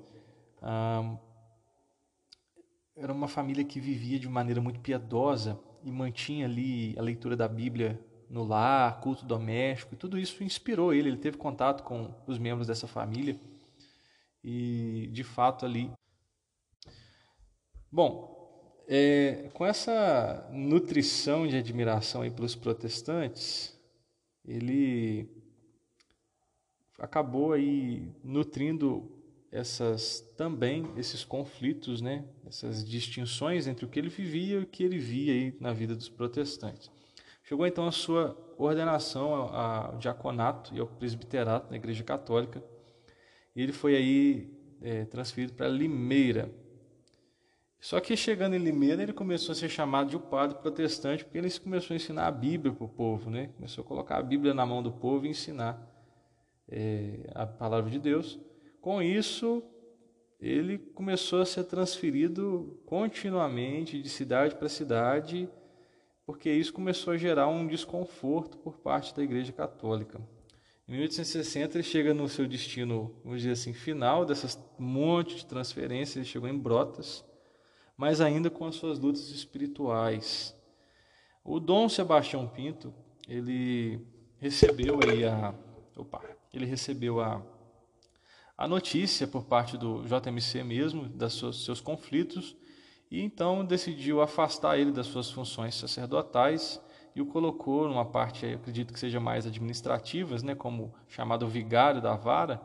era 2.96 3.13
uma 3.13 3.28
família 3.28 3.63
que 3.63 3.80
vivia 3.80 4.20
de 4.20 4.28
maneira 4.28 4.60
muito 4.60 4.80
piedosa 4.80 5.60
e 5.84 5.92
mantinha 5.92 6.46
ali 6.46 6.98
a 6.98 7.02
leitura 7.02 7.36
da 7.36 7.48
Bíblia 7.48 8.00
no 8.30 8.44
lar, 8.44 9.00
culto 9.02 9.26
doméstico, 9.26 9.96
e 9.96 9.98
tudo 9.98 10.18
isso 10.18 10.44
inspirou 10.44 10.94
ele. 10.94 11.10
Ele 11.10 11.18
teve 11.18 11.38
contato 11.38 11.84
com 11.84 12.13
os 12.28 12.38
membros 12.38 12.68
dessa 12.68 12.88
família 12.88 13.39
e, 14.44 15.10
de 15.12 15.24
fato, 15.24 15.65
ali. 15.65 15.92
Bom, 17.92 18.39
é, 18.88 19.50
com 19.54 19.65
essa 19.65 20.48
nutrição 20.52 21.48
de 21.48 21.56
admiração 21.56 22.22
aí 22.22 22.30
pelos 22.30 22.56
protestantes, 22.56 23.78
ele 24.46 25.28
acabou 27.00 27.54
aí 27.54 28.12
nutrindo 28.24 29.12
essas 29.52 30.22
também 30.38 30.88
esses 30.96 31.24
conflitos, 31.24 32.02
né, 32.02 32.26
essas 32.46 32.88
distinções 32.88 33.68
entre 33.68 33.86
o 33.86 33.88
que 33.88 33.98
ele 33.98 34.10
vivia 34.10 34.60
e 34.60 34.63
o 34.63 34.68
que 34.68 34.84
ele 34.84 35.00
via 35.00 35.34
aí 35.34 35.58
na 35.60 35.74
vida 35.74 35.96
dos 35.96 36.10
protestantes. 36.10 36.92
Chegou 37.50 37.66
então 37.66 37.88
a 37.88 37.92
sua 37.92 38.38
ordenação 38.60 39.34
ao, 39.34 39.98
diaconato 39.98 40.72
e 40.76 40.80
ao 40.80 40.86
presbiterato 40.86 41.72
na 41.72 41.78
Igreja 41.78 42.04
Católica. 42.04 42.64
E 43.56 43.62
ele 43.64 43.72
foi 43.72 43.96
aí 43.96 44.54
é, 44.84 45.06
transferido 45.06 45.54
para 45.54 45.68
Limeira. 45.68 46.54
Só 47.80 48.00
que 48.00 48.16
chegando 48.16 48.56
em 48.56 48.60
Limeira, 48.60 49.02
ele 49.02 49.14
começou 49.14 49.54
a 49.54 49.56
ser 49.56 49.68
chamado 49.68 50.12
de 50.12 50.16
um 50.16 50.20
padre 50.20 50.60
protestante, 50.60 51.26
porque 51.26 51.40
ele 51.40 51.50
começou 51.60 51.96
a 51.96 51.98
ensinar 51.98 52.28
a 52.28 52.32
Bíblia 52.32 52.72
para 52.72 52.86
o 52.86 52.88
povo, 52.88 53.32
né? 53.32 53.50
Começou 53.56 53.84
a 53.84 53.88
colocar 53.88 54.18
a 54.18 54.22
Bíblia 54.22 54.54
na 54.54 54.64
mão 54.64 54.84
do 54.84 54.92
povo 54.92 55.26
e 55.26 55.30
ensinar 55.30 55.82
é, 56.68 57.32
a 57.34 57.48
palavra 57.48 57.90
de 57.90 57.98
Deus. 57.98 58.40
Com 58.80 59.02
isso, 59.02 59.64
ele 60.40 60.78
começou 60.78 61.42
a 61.42 61.46
ser 61.48 61.64
transferido 61.64 62.80
continuamente 62.86 64.00
de 64.00 64.08
cidade 64.08 64.54
para 64.54 64.70
cidade, 64.70 65.50
porque 66.30 66.52
isso 66.52 66.72
começou 66.72 67.13
a 67.13 67.18
gerar 67.18 67.48
um 67.48 67.65
desconforto 67.65 68.56
por 68.60 68.78
parte 68.78 69.15
da 69.15 69.24
Igreja 69.24 69.52
Católica. 69.52 70.22
Em 70.88 70.92
1860 70.92 71.78
ele 71.78 71.84
chega 71.84 72.13
no 72.13 72.30
seu 72.30 72.48
destino, 72.48 73.20
vamos 73.24 73.42
dizer 73.42 73.54
assim, 73.54 73.74
final 73.74 74.24
dessas 74.24 74.63
monte 74.78 75.38
de 75.38 75.48
transferências, 75.48 76.18
ele 76.18 76.26
chegou 76.26 76.48
em 76.48 76.56
Brotas, 76.56 77.26
mas 77.98 78.22
ainda 78.22 78.48
com 78.48 78.68
as 78.68 78.76
suas 78.76 79.00
lutas 79.00 79.32
espirituais. 79.32 80.56
O 81.44 81.60
Dom 81.60 81.89
Sebastião 81.89 82.48
Pinto, 82.48 82.94
ele 83.28 84.00
recebeu 84.38 85.00
aí 85.10 85.26
a, 85.26 85.56
opa, 85.98 86.22
ele 86.54 86.68
recebeu 86.68 87.20
a 87.22 87.44
a 88.56 88.68
notícia 88.68 89.26
por 89.26 89.46
parte 89.46 89.80
do 89.80 90.04
JMC 90.04 90.63
mesmo, 90.63 91.10
dos 91.10 91.39
seus, 91.39 91.65
seus 91.65 91.82
conflitos, 91.82 92.56
e 93.10 93.22
então 93.22 93.65
decidiu 93.65 94.22
afastar 94.22 94.78
ele 94.78 94.91
das 94.91 95.08
suas 95.08 95.32
funções 95.32 95.76
sacerdotais 95.76 96.82
e 97.15 97.22
o 97.22 97.26
colocou 97.26 97.88
numa 97.88 98.06
parte, 98.06 98.45
acredito 98.45 98.93
que 98.93 99.00
seja 99.00 99.19
mais 99.19 99.45
administrativas, 99.45 100.43
né, 100.43 100.56
como 100.56 100.93
chamado 101.08 101.48
vigário 101.48 102.02
da 102.02 102.15
vara, 102.15 102.62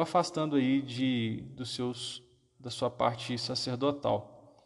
afastando 0.00 0.56
aí 0.56 0.80
de 0.80 1.44
dos 1.54 1.74
seus 1.74 2.22
da 2.58 2.70
sua 2.70 2.90
parte 2.90 3.36
sacerdotal. 3.38 4.64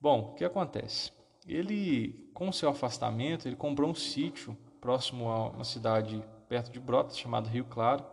Bom, 0.00 0.30
o 0.32 0.34
que 0.34 0.44
acontece? 0.44 1.12
Ele, 1.46 2.30
com 2.32 2.50
seu 2.52 2.70
afastamento, 2.70 3.46
ele 3.46 3.56
comprou 3.56 3.90
um 3.90 3.94
sítio 3.94 4.56
próximo 4.80 5.28
a 5.28 5.48
uma 5.48 5.64
cidade 5.64 6.22
perto 6.48 6.70
de 6.70 6.80
Brotas, 6.80 7.18
chamada 7.18 7.48
Rio 7.48 7.64
Claro, 7.64 8.04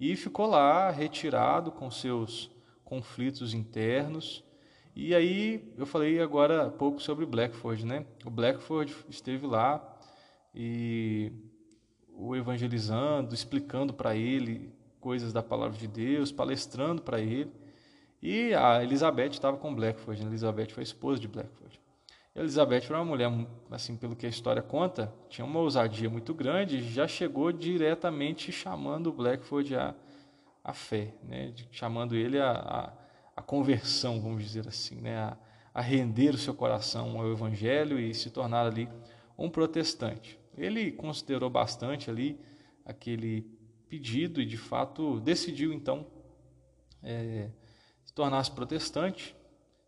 e 0.00 0.16
ficou 0.16 0.46
lá 0.46 0.90
retirado 0.90 1.70
com 1.70 1.90
seus 1.90 2.50
conflitos 2.84 3.54
internos. 3.54 4.44
E 4.96 5.14
aí 5.14 5.74
eu 5.76 5.84
falei 5.84 6.18
agora 6.22 6.70
pouco 6.70 7.02
sobre 7.02 7.26
Blackford, 7.26 7.84
né? 7.84 8.06
O 8.24 8.30
Blackford 8.30 8.96
esteve 9.10 9.46
lá 9.46 9.94
e 10.54 11.30
o 12.14 12.34
evangelizando, 12.34 13.34
explicando 13.34 13.92
para 13.92 14.16
ele 14.16 14.72
coisas 14.98 15.34
da 15.34 15.42
palavra 15.42 15.76
de 15.76 15.86
Deus, 15.86 16.32
palestrando 16.32 17.02
para 17.02 17.20
ele. 17.20 17.52
E 18.22 18.54
a 18.54 18.82
Elizabeth 18.82 19.32
estava 19.32 19.58
com 19.58 19.74
Blackford, 19.74 20.22
né? 20.24 20.30
Elizabeth 20.30 20.70
foi 20.70 20.80
a 20.80 20.84
esposa 20.84 21.20
de 21.20 21.28
Blackford. 21.28 21.78
Elizabeth 22.34 22.84
era 22.86 22.96
uma 22.96 23.04
mulher, 23.04 23.30
assim, 23.70 23.98
pelo 23.98 24.16
que 24.16 24.24
a 24.24 24.30
história 24.30 24.62
conta, 24.62 25.12
tinha 25.28 25.44
uma 25.44 25.60
ousadia 25.60 26.08
muito 26.08 26.32
grande, 26.32 26.82
já 26.82 27.06
chegou 27.06 27.52
diretamente 27.52 28.50
chamando 28.50 29.12
Blackford 29.12 29.76
a, 29.76 29.94
a 30.64 30.72
fé, 30.72 31.12
né? 31.22 31.52
chamando 31.70 32.16
ele 32.16 32.40
a, 32.40 32.50
a, 32.50 32.92
a, 33.36 33.42
conversão, 33.42 34.20
vamos 34.20 34.42
dizer 34.42 34.66
assim, 34.66 34.96
né? 34.96 35.16
a, 35.16 35.36
a 35.74 35.80
render 35.80 36.34
o 36.34 36.38
seu 36.38 36.54
coração 36.54 37.20
ao 37.20 37.30
Evangelho 37.30 38.00
e 38.00 38.14
se 38.14 38.30
tornar 38.30 38.66
ali 38.66 38.88
um 39.36 39.50
protestante. 39.50 40.38
Ele 40.56 40.90
considerou 40.90 41.50
bastante 41.50 42.10
ali 42.10 42.40
aquele 42.84 43.42
pedido 43.88 44.40
e, 44.40 44.46
de 44.46 44.56
fato, 44.56 45.20
decidiu 45.20 45.72
então 45.72 46.06
é, 47.02 47.50
se 48.04 48.14
tornar-se 48.14 48.50
protestante. 48.50 49.36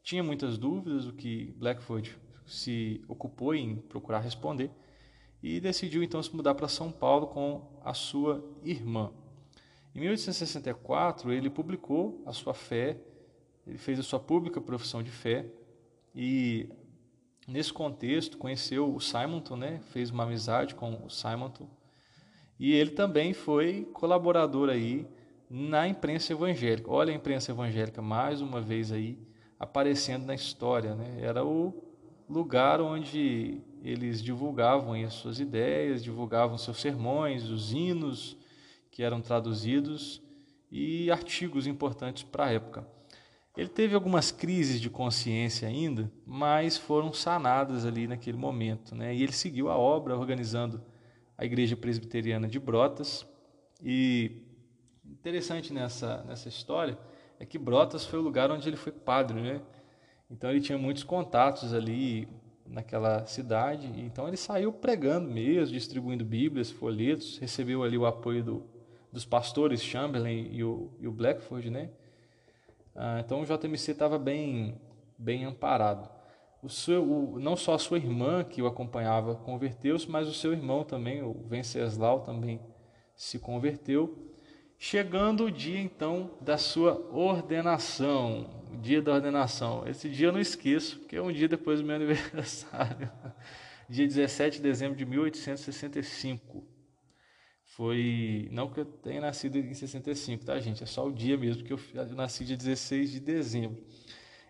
Tinha 0.03 0.23
muitas 0.23 0.59
dúvidas, 0.59 1.07
o 1.07 1.13
que 1.13 1.55
Blackford 1.57 2.17
se 2.47 3.03
ocupou 3.09 3.55
em 3.55 3.77
procurar 3.77 4.21
responder 4.21 4.71
e 5.43 5.61
decidiu 5.61 6.03
então 6.03 6.23
se 6.23 6.35
mudar 6.35 6.55
para 6.55 6.69
São 6.69 6.91
Paulo 6.91 7.29
com 7.29 7.81
a 7.85 7.95
sua 7.95 8.45
irmã. 8.63 9.13
Em 9.95 10.01
1864, 10.01 11.33
ele 11.33 11.51
publicou 11.51 12.23
a 12.27 12.33
sua 12.33 12.55
fé, 12.55 13.01
ele 13.69 13.79
fez 13.79 13.99
a 13.99 14.03
sua 14.03 14.19
pública 14.19 14.61
profissão 14.61 15.03
de 15.03 15.11
fé 15.11 15.47
e 16.15 16.69
nesse 17.47 17.73
contexto 17.73 18.39
conheceu 18.39 18.95
o 18.95 19.01
Simonton, 19.01 19.57
né? 19.57 19.81
fez 19.91 20.11
uma 20.11 20.25
amizade 20.25 20.75
com 20.75 21.05
o 21.05 21.11
Simonton 21.11 21.69
e 22.59 22.73
ele 22.73 22.91
também 22.91 23.33
foi 23.33 23.85
colaborador 23.93 24.69
aí 24.69 25.07
na 25.49 25.87
imprensa 25.87 26.33
evangélica. 26.33 26.91
Olha 26.91 27.13
a 27.13 27.17
imprensa 27.17 27.53
evangélica 27.53 28.03
mais 28.03 28.41
uma 28.41 28.61
vez 28.61 28.91
aí 28.91 29.19
aparecendo 29.59 30.27
na 30.27 30.35
história, 30.35 30.95
né? 30.95 31.19
Era 31.21 31.45
o 31.45 31.73
lugar 32.29 32.81
onde 32.81 33.63
eles 33.83 34.23
divulgavam 34.23 34.93
as 35.05 35.15
suas 35.15 35.41
ideias, 35.41 36.03
divulgavam 36.03 36.59
seus 36.59 36.81
sermões, 36.81 37.49
os 37.49 37.73
hinos 37.73 38.37
que 38.91 39.03
eram 39.03 39.21
traduzidos 39.21 40.23
e 40.71 41.11
artigos 41.11 41.67
importantes 41.67 42.23
para 42.23 42.47
a 42.47 42.53
época. 42.53 42.98
Ele 43.57 43.69
teve 43.69 43.95
algumas 43.95 44.31
crises 44.31 44.81
de 44.81 44.89
consciência 44.89 45.67
ainda, 45.67 46.11
mas 46.25 46.77
foram 46.77 47.13
sanadas 47.13 47.85
ali 47.85 48.07
naquele 48.07 48.37
momento. 48.37 48.95
Né? 48.95 49.15
E 49.15 49.23
ele 49.23 49.33
seguiu 49.33 49.69
a 49.69 49.77
obra 49.77 50.17
organizando 50.17 50.81
a 51.37 51.45
Igreja 51.45 51.77
Presbiteriana 51.77 52.47
de 52.47 52.59
Brotas. 52.59 53.27
E 53.83 54.43
interessante 55.05 55.73
nessa, 55.73 56.23
nessa 56.25 56.49
história 56.49 56.99
é 57.41 57.47
que 57.47 57.59
Brotas 57.59 58.05
foi 58.05 58.19
o 58.19 58.23
lugar 58.23 58.51
onde 58.51 58.69
ele 58.69 58.77
foi 58.77 58.93
padre. 58.93 59.41
Né? 59.41 59.61
Então 60.31 60.51
ele 60.51 60.61
tinha 60.61 60.79
muitos 60.79 61.03
contatos 61.03 61.73
ali 61.73 62.29
naquela 62.67 63.27
cidade. 63.27 63.87
Então 63.97 64.29
ele 64.29 64.37
saiu 64.37 64.73
pregando 64.73 65.29
mesmo, 65.29 65.75
distribuindo 65.75 66.25
Bíblias, 66.25 66.71
folhetos, 66.71 67.39
recebeu 67.39 67.83
ali 67.83 67.97
o 67.97 68.07
apoio 68.07 68.45
do, 68.45 68.67
dos 69.13 69.25
pastores 69.25 69.83
Chamberlain 69.83 70.51
e 70.53 70.63
o, 70.63 70.91
e 71.01 71.09
o 71.09 71.13
Blackford, 71.13 71.71
né? 71.71 71.91
Ah, 73.01 73.21
então 73.25 73.43
o 73.43 73.45
JMC 73.45 73.93
estava 73.93 74.19
bem, 74.19 74.77
bem 75.17 75.45
amparado. 75.45 76.11
O 76.61 76.69
seu, 76.69 77.05
o, 77.05 77.39
não 77.39 77.55
só 77.55 77.75
a 77.75 77.79
sua 77.79 77.97
irmã 77.97 78.43
que 78.43 78.61
o 78.61 78.67
acompanhava 78.67 79.37
converteu-se, 79.37 80.11
mas 80.11 80.27
o 80.27 80.35
seu 80.35 80.53
irmão 80.53 80.83
também, 80.83 81.23
o 81.23 81.33
Venceslau, 81.49 82.23
também 82.23 82.61
se 83.15 83.39
converteu. 83.39 84.35
Chegando 84.77 85.45
o 85.45 85.51
dia 85.51 85.79
então 85.81 86.33
da 86.41 86.59
sua 86.59 86.99
ordenação, 87.13 88.65
o 88.73 88.77
dia 88.77 89.01
da 89.01 89.13
ordenação. 89.15 89.87
Esse 89.87 90.09
dia 90.09 90.27
eu 90.27 90.33
não 90.33 90.41
esqueço, 90.41 90.99
porque 90.99 91.15
é 91.15 91.23
um 91.23 91.31
dia 91.31 91.47
depois 91.47 91.81
do 91.81 91.87
meu 91.87 91.95
aniversário, 92.03 93.13
dia 93.89 94.09
17 94.09 94.57
de 94.57 94.63
dezembro 94.65 94.97
de 94.97 95.07
1865. 95.07 96.78
Foi, 97.79 98.49
não 98.51 98.69
que 98.69 98.81
eu 98.81 98.85
tenha 98.85 99.21
nascido 99.21 99.57
em 99.57 99.73
65, 99.73 100.45
tá, 100.45 100.59
gente? 100.59 100.83
É 100.83 100.87
só 100.87 101.07
o 101.07 101.13
dia 101.13 101.39
mesmo, 101.39 101.63
que 101.63 101.73
eu 101.73 101.79
nasci 102.17 102.45
dia 102.45 102.57
16 102.57 103.13
de 103.13 103.21
dezembro. 103.21 103.81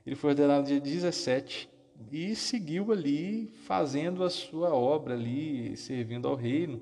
Ele 0.07 0.17
foi 0.17 0.31
ordenado 0.31 0.67
dia 0.67 0.81
17 0.81 1.69
e 2.11 2.35
seguiu 2.35 2.91
ali 2.91 3.49
fazendo 3.67 4.25
a 4.25 4.31
sua 4.31 4.75
obra 4.75 5.13
ali, 5.13 5.77
servindo 5.77 6.27
ao 6.27 6.35
reino. 6.35 6.81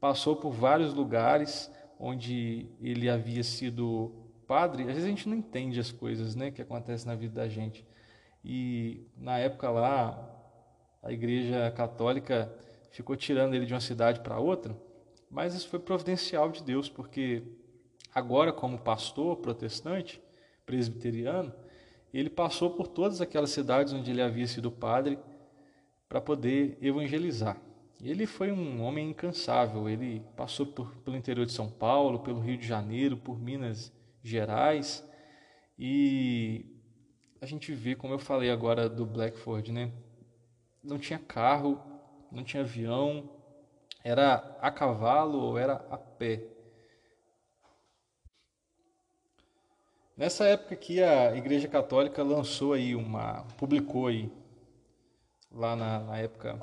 Passou 0.00 0.36
por 0.36 0.52
vários 0.52 0.94
lugares 0.94 1.70
onde 2.00 2.66
ele 2.80 3.10
havia 3.10 3.44
sido 3.44 4.10
padre, 4.46 4.84
às 4.84 4.88
vezes 4.88 5.04
a 5.04 5.08
gente 5.08 5.28
não 5.28 5.36
entende 5.36 5.78
as 5.78 5.92
coisas 5.92 6.34
né, 6.34 6.50
que 6.50 6.62
acontecem 6.62 7.06
na 7.06 7.14
vida 7.14 7.42
da 7.42 7.46
gente. 7.46 7.86
E 8.42 9.06
na 9.18 9.36
época 9.36 9.68
lá, 9.68 10.34
a 11.02 11.12
igreja 11.12 11.70
católica 11.72 12.50
ficou 12.90 13.14
tirando 13.14 13.52
ele 13.52 13.66
de 13.66 13.74
uma 13.74 13.82
cidade 13.82 14.20
para 14.20 14.38
outra, 14.38 14.74
mas 15.30 15.54
isso 15.54 15.68
foi 15.68 15.78
providencial 15.78 16.50
de 16.50 16.62
Deus, 16.62 16.88
porque 16.88 17.42
agora, 18.14 18.52
como 18.52 18.78
pastor 18.78 19.36
protestante, 19.36 20.22
presbiteriano, 20.64 21.52
ele 22.12 22.30
passou 22.30 22.70
por 22.70 22.88
todas 22.88 23.20
aquelas 23.20 23.50
cidades 23.50 23.92
onde 23.92 24.10
ele 24.10 24.22
havia 24.22 24.46
sido 24.46 24.70
padre 24.70 25.18
para 26.08 26.20
poder 26.20 26.78
evangelizar. 26.80 27.60
Ele 28.02 28.26
foi 28.26 28.52
um 28.52 28.82
homem 28.82 29.10
incansável. 29.10 29.88
Ele 29.88 30.22
passou 30.36 30.66
por, 30.66 30.94
pelo 30.98 31.16
interior 31.16 31.44
de 31.44 31.52
São 31.52 31.68
Paulo, 31.68 32.20
pelo 32.20 32.40
Rio 32.40 32.56
de 32.56 32.66
Janeiro, 32.66 33.16
por 33.16 33.38
Minas 33.38 33.92
Gerais. 34.22 35.06
E 35.78 36.64
a 37.40 37.46
gente 37.46 37.72
vê, 37.74 37.94
como 37.94 38.14
eu 38.14 38.18
falei 38.18 38.50
agora 38.50 38.88
do 38.88 39.04
Blackford, 39.04 39.72
né? 39.72 39.92
Não 40.82 40.98
tinha 40.98 41.18
carro, 41.18 41.80
não 42.30 42.44
tinha 42.44 42.62
avião, 42.62 43.28
era 44.08 44.56
a 44.58 44.70
cavalo 44.70 45.38
ou 45.38 45.58
era 45.58 45.74
a 45.90 45.98
pé. 45.98 46.42
Nessa 50.16 50.46
época 50.46 50.74
que 50.76 51.02
a 51.02 51.36
Igreja 51.36 51.68
Católica 51.68 52.22
lançou 52.22 52.72
aí 52.72 52.94
uma, 52.94 53.44
publicou 53.58 54.06
aí 54.06 54.32
lá 55.52 55.76
na, 55.76 56.00
na 56.00 56.16
época 56.16 56.58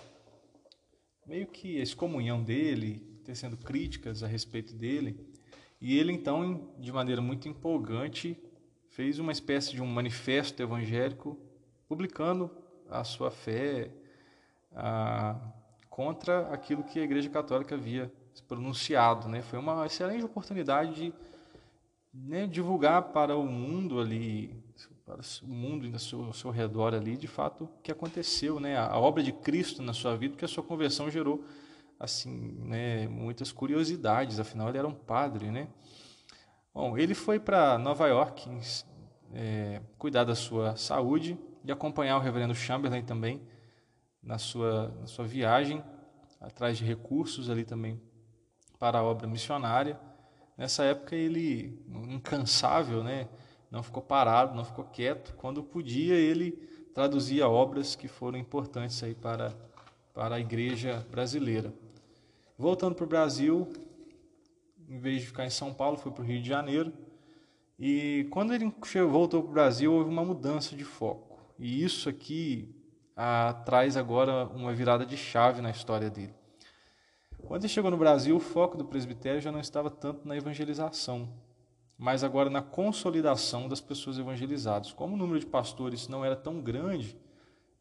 meio 1.26 1.46
que 1.46 1.80
a 1.80 1.84
excomunhão 1.84 2.42
dele, 2.44 3.00
tecendo 3.24 3.56
críticas 3.56 4.24
a 4.24 4.28
respeito 4.28 4.74
dele. 4.74 5.16
E 5.80 6.00
ele 6.00 6.12
então, 6.12 6.74
de 6.80 6.92
maneira 6.92 7.22
muito 7.22 7.48
empolgante, 7.48 8.36
fez 8.90 9.20
uma 9.20 9.32
espécie 9.32 9.72
de 9.72 9.84
um 9.84 9.88
manifesto 9.88 10.64
evangélico 10.64 11.40
publicando 11.88 12.50
a 12.90 13.04
sua 13.04 13.30
fé 13.30 13.92
a, 14.72 15.40
contra 15.96 16.50
aquilo 16.50 16.84
que 16.84 17.00
a 17.00 17.04
Igreja 17.04 17.30
Católica 17.30 17.74
havia 17.74 18.12
pronunciado. 18.50 19.30
Né? 19.30 19.42
Foi 19.42 19.58
uma 19.58 19.86
excelente 19.86 20.26
oportunidade 20.26 20.94
de 20.94 21.14
né, 22.14 22.46
divulgar 22.46 23.02
para 23.14 23.38
o 23.38 23.46
mundo 23.46 24.02
ali 24.02 24.62
para 25.06 25.22
o 25.44 25.48
mundo 25.48 25.88
ao 25.94 26.00
seu, 26.00 26.26
ao 26.26 26.34
seu 26.34 26.52
redor 26.52 26.94
ali, 26.94 27.16
de 27.16 27.28
fato, 27.28 27.64
o 27.64 27.82
que 27.82 27.92
aconteceu, 27.92 28.60
né? 28.60 28.76
A, 28.76 28.98
obra 28.98 29.22
de 29.22 29.32
Cristo 29.32 29.84
na 29.84 29.94
sua 29.94 30.18
vida, 30.18 30.34
porque 30.34 30.46
a 30.46 30.48
sua 30.48 30.64
conversão 30.64 31.12
gerou 31.12 31.46
assim, 32.00 32.58
né, 32.64 33.08
muitas 33.08 33.52
curiosidades, 33.52 34.40
afinal 34.40 34.68
ele 34.70 34.80
era 34.80 34.88
um 34.88 34.94
padre, 34.94 35.52
né? 35.52 35.68
Bom, 36.74 36.98
ele 36.98 37.14
foi 37.14 37.40
para 37.40 37.78
Nova 37.78 38.08
York 38.08 38.50
é, 39.32 39.80
cuidar 39.98 40.24
da 40.24 40.34
sua 40.34 40.76
saúde 40.76 41.38
e 41.64 41.72
acompanhar 41.72 42.18
o 42.18 42.20
reverendo 42.20 42.56
Chamberlain 42.56 43.04
também 43.04 43.40
na 44.26 44.40
sua, 44.40 44.90
na 45.00 45.08
sua 45.08 45.26
viagem, 45.26 45.84
atrás 46.42 46.78
de 46.78 46.84
recursos 46.84 47.50
ali 47.50 47.64
também 47.64 48.02
para 48.80 49.00
a 49.00 49.04
obra 49.04 49.28
missionária. 49.28 50.00
Nessa 50.58 50.84
época 50.84 51.16
ele, 51.16 51.80
incansável, 52.10 53.04
né, 53.04 53.30
não 53.70 53.84
ficou 53.84 54.02
parado, 54.02 54.56
não 54.56 54.66
ficou 54.66 54.84
quieto. 54.86 55.36
Quando 55.36 55.64
podia, 55.64 56.16
ele 56.16 56.52
traduzia 56.94 57.48
obras 57.48 57.96
que 57.96 58.08
foram 58.08 58.38
importantes 58.38 59.02
aí 59.04 59.14
para, 59.14 59.54
para 60.14 60.36
a 60.36 60.40
igreja 60.40 61.06
brasileira. 61.12 61.74
Voltando 62.58 62.96
para 62.96 63.04
o 63.04 63.08
Brasil, 63.08 63.68
em 64.88 64.98
vez 64.98 65.22
de 65.22 65.28
ficar 65.28 65.46
em 65.46 65.50
São 65.50 65.74
Paulo, 65.74 65.98
foi 65.98 66.12
para 66.12 66.24
o 66.24 66.26
Rio 66.26 66.42
de 66.42 66.48
Janeiro. 66.48 66.94
E 67.78 68.28
quando 68.32 68.54
ele 68.54 68.74
voltou 69.10 69.42
para 69.42 69.50
o 69.50 69.54
Brasil, 69.54 69.94
houve 69.94 70.10
uma 70.10 70.24
mudança 70.24 70.76
de 70.76 70.86
foco. 70.86 71.38
E 71.60 71.84
isso 71.84 72.08
aqui 72.08 72.75
ah, 73.16 73.54
traz 73.66 73.96
agora 73.96 74.46
uma 74.48 74.74
virada 74.74 75.06
de 75.06 75.16
chave 75.16 75.62
na 75.62 75.70
história 75.70 76.10
dele. 76.10 76.34
Quando 77.46 77.64
ele 77.64 77.72
chegou 77.72 77.92
no 77.92 77.98
Brasil, 77.98 78.36
o 78.36 78.40
foco 78.40 78.78
do 78.78 78.86
presbitério 78.86 79.40
já 79.40 79.52
não 79.52 79.60
estava 79.60 79.90
tanto 79.90 80.28
na 80.28 80.36
evangelização, 80.36 81.30
mas 81.98 82.24
agora 82.24 82.50
na 82.50 82.62
consolidação 82.62 83.70
das 83.70 83.80
pessoas 83.80 84.18
evangelizadas. 84.18 84.92
Como 84.92 85.14
o 85.14 85.18
número 85.18 85.40
de 85.40 85.46
pastores 85.46 86.08
não 86.08 86.26
era 86.26 86.36
tão 86.36 86.60
grande 86.60 87.16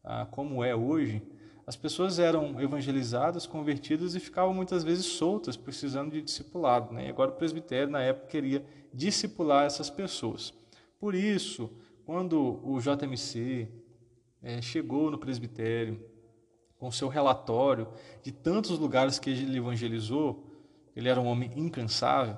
ah, 0.03 0.27
como 0.29 0.63
é 0.63 0.75
hoje, 0.75 1.21
as 1.65 1.75
pessoas 1.75 2.19
eram 2.19 2.61
evangelizadas, 2.61 3.47
convertidas 3.47 4.13
e 4.13 4.19
ficavam 4.19 4.53
muitas 4.53 4.83
vezes 4.83 5.05
soltas, 5.07 5.57
precisando 5.57 6.11
de 6.11 6.21
discipulado. 6.21 6.93
Né? 6.93 7.07
E 7.07 7.09
agora 7.09 7.31
o 7.31 7.35
presbitério, 7.35 7.89
na 7.89 8.01
época, 8.01 8.27
queria 8.27 8.63
discipular 8.93 9.65
essas 9.65 9.89
pessoas. 9.89 10.53
Por 10.99 11.15
isso, 11.15 11.71
quando 12.05 12.61
o 12.63 12.79
JMC 12.79 13.67
é, 14.45 14.61
chegou 14.61 15.09
no 15.09 15.17
presbitério, 15.17 15.99
com 16.77 16.91
seu 16.91 17.07
relatório 17.07 17.87
de 18.21 18.31
tantos 18.31 18.77
lugares 18.77 19.17
que 19.17 19.31
ele 19.31 19.57
evangelizou, 19.57 20.45
ele 20.95 21.09
era 21.09 21.19
um 21.19 21.25
homem 21.25 21.51
incansável, 21.55 22.37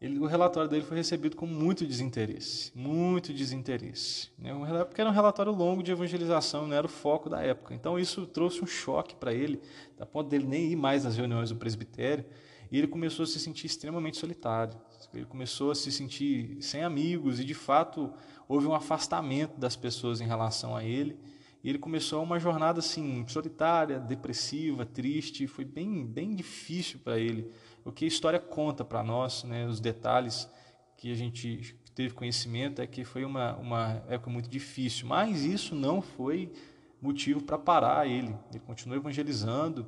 ele, 0.00 0.18
o 0.18 0.26
relatório 0.26 0.68
dele 0.68 0.82
foi 0.82 0.96
recebido 0.96 1.36
com 1.36 1.46
muito 1.46 1.86
desinteresse, 1.86 2.72
muito 2.74 3.32
desinteresse. 3.32 4.30
Né? 4.38 4.52
Porque 4.84 5.00
era 5.00 5.08
um 5.08 5.12
relatório 5.12 5.52
longo 5.52 5.82
de 5.82 5.92
evangelização, 5.92 6.66
não 6.66 6.76
era 6.76 6.86
o 6.86 6.88
foco 6.88 7.30
da 7.30 7.42
época. 7.42 7.74
Então 7.74 7.98
isso 7.98 8.26
trouxe 8.26 8.62
um 8.62 8.66
choque 8.66 9.14
para 9.14 9.32
ele, 9.32 9.60
a 9.98 10.06
ponto 10.06 10.28
dele 10.28 10.46
nem 10.46 10.72
ir 10.72 10.76
mais 10.76 11.04
nas 11.04 11.16
reuniões 11.16 11.50
do 11.50 11.56
presbitério, 11.56 12.24
e 12.70 12.78
ele 12.78 12.86
começou 12.86 13.24
a 13.24 13.26
se 13.26 13.38
sentir 13.38 13.66
extremamente 13.66 14.16
solitário. 14.16 14.78
Ele 15.14 15.24
começou 15.24 15.70
a 15.70 15.74
se 15.74 15.90
sentir 15.90 16.58
sem 16.60 16.82
amigos, 16.82 17.40
e 17.40 17.44
de 17.44 17.54
fato 17.54 18.12
houve 18.48 18.66
um 18.66 18.74
afastamento 18.74 19.58
das 19.58 19.76
pessoas 19.76 20.20
em 20.20 20.26
relação 20.26 20.76
a 20.76 20.84
ele. 20.84 21.18
E 21.64 21.68
ele 21.68 21.78
começou 21.78 22.22
uma 22.22 22.38
jornada 22.38 22.78
assim 22.78 23.24
solitária, 23.26 23.98
depressiva, 23.98 24.84
triste, 24.84 25.46
foi 25.46 25.64
bem 25.64 26.06
bem 26.06 26.34
difícil 26.34 27.00
para 27.00 27.18
ele. 27.18 27.50
O 27.84 27.90
que 27.90 28.04
a 28.04 28.08
história 28.08 28.38
conta 28.38 28.84
para 28.84 29.02
nós, 29.02 29.42
né, 29.42 29.66
os 29.66 29.80
detalhes 29.80 30.48
que 30.96 31.10
a 31.10 31.14
gente 31.14 31.76
teve 31.94 32.14
conhecimento 32.14 32.80
é 32.80 32.86
que 32.86 33.04
foi 33.04 33.24
uma 33.24 33.56
uma 33.56 34.02
época 34.08 34.30
muito 34.30 34.48
difícil, 34.48 35.06
mas 35.08 35.44
isso 35.44 35.74
não 35.74 36.00
foi 36.00 36.52
motivo 37.00 37.42
para 37.42 37.58
parar 37.58 38.06
ele. 38.06 38.34
Ele 38.50 38.60
continuou 38.60 39.00
evangelizando 39.00 39.86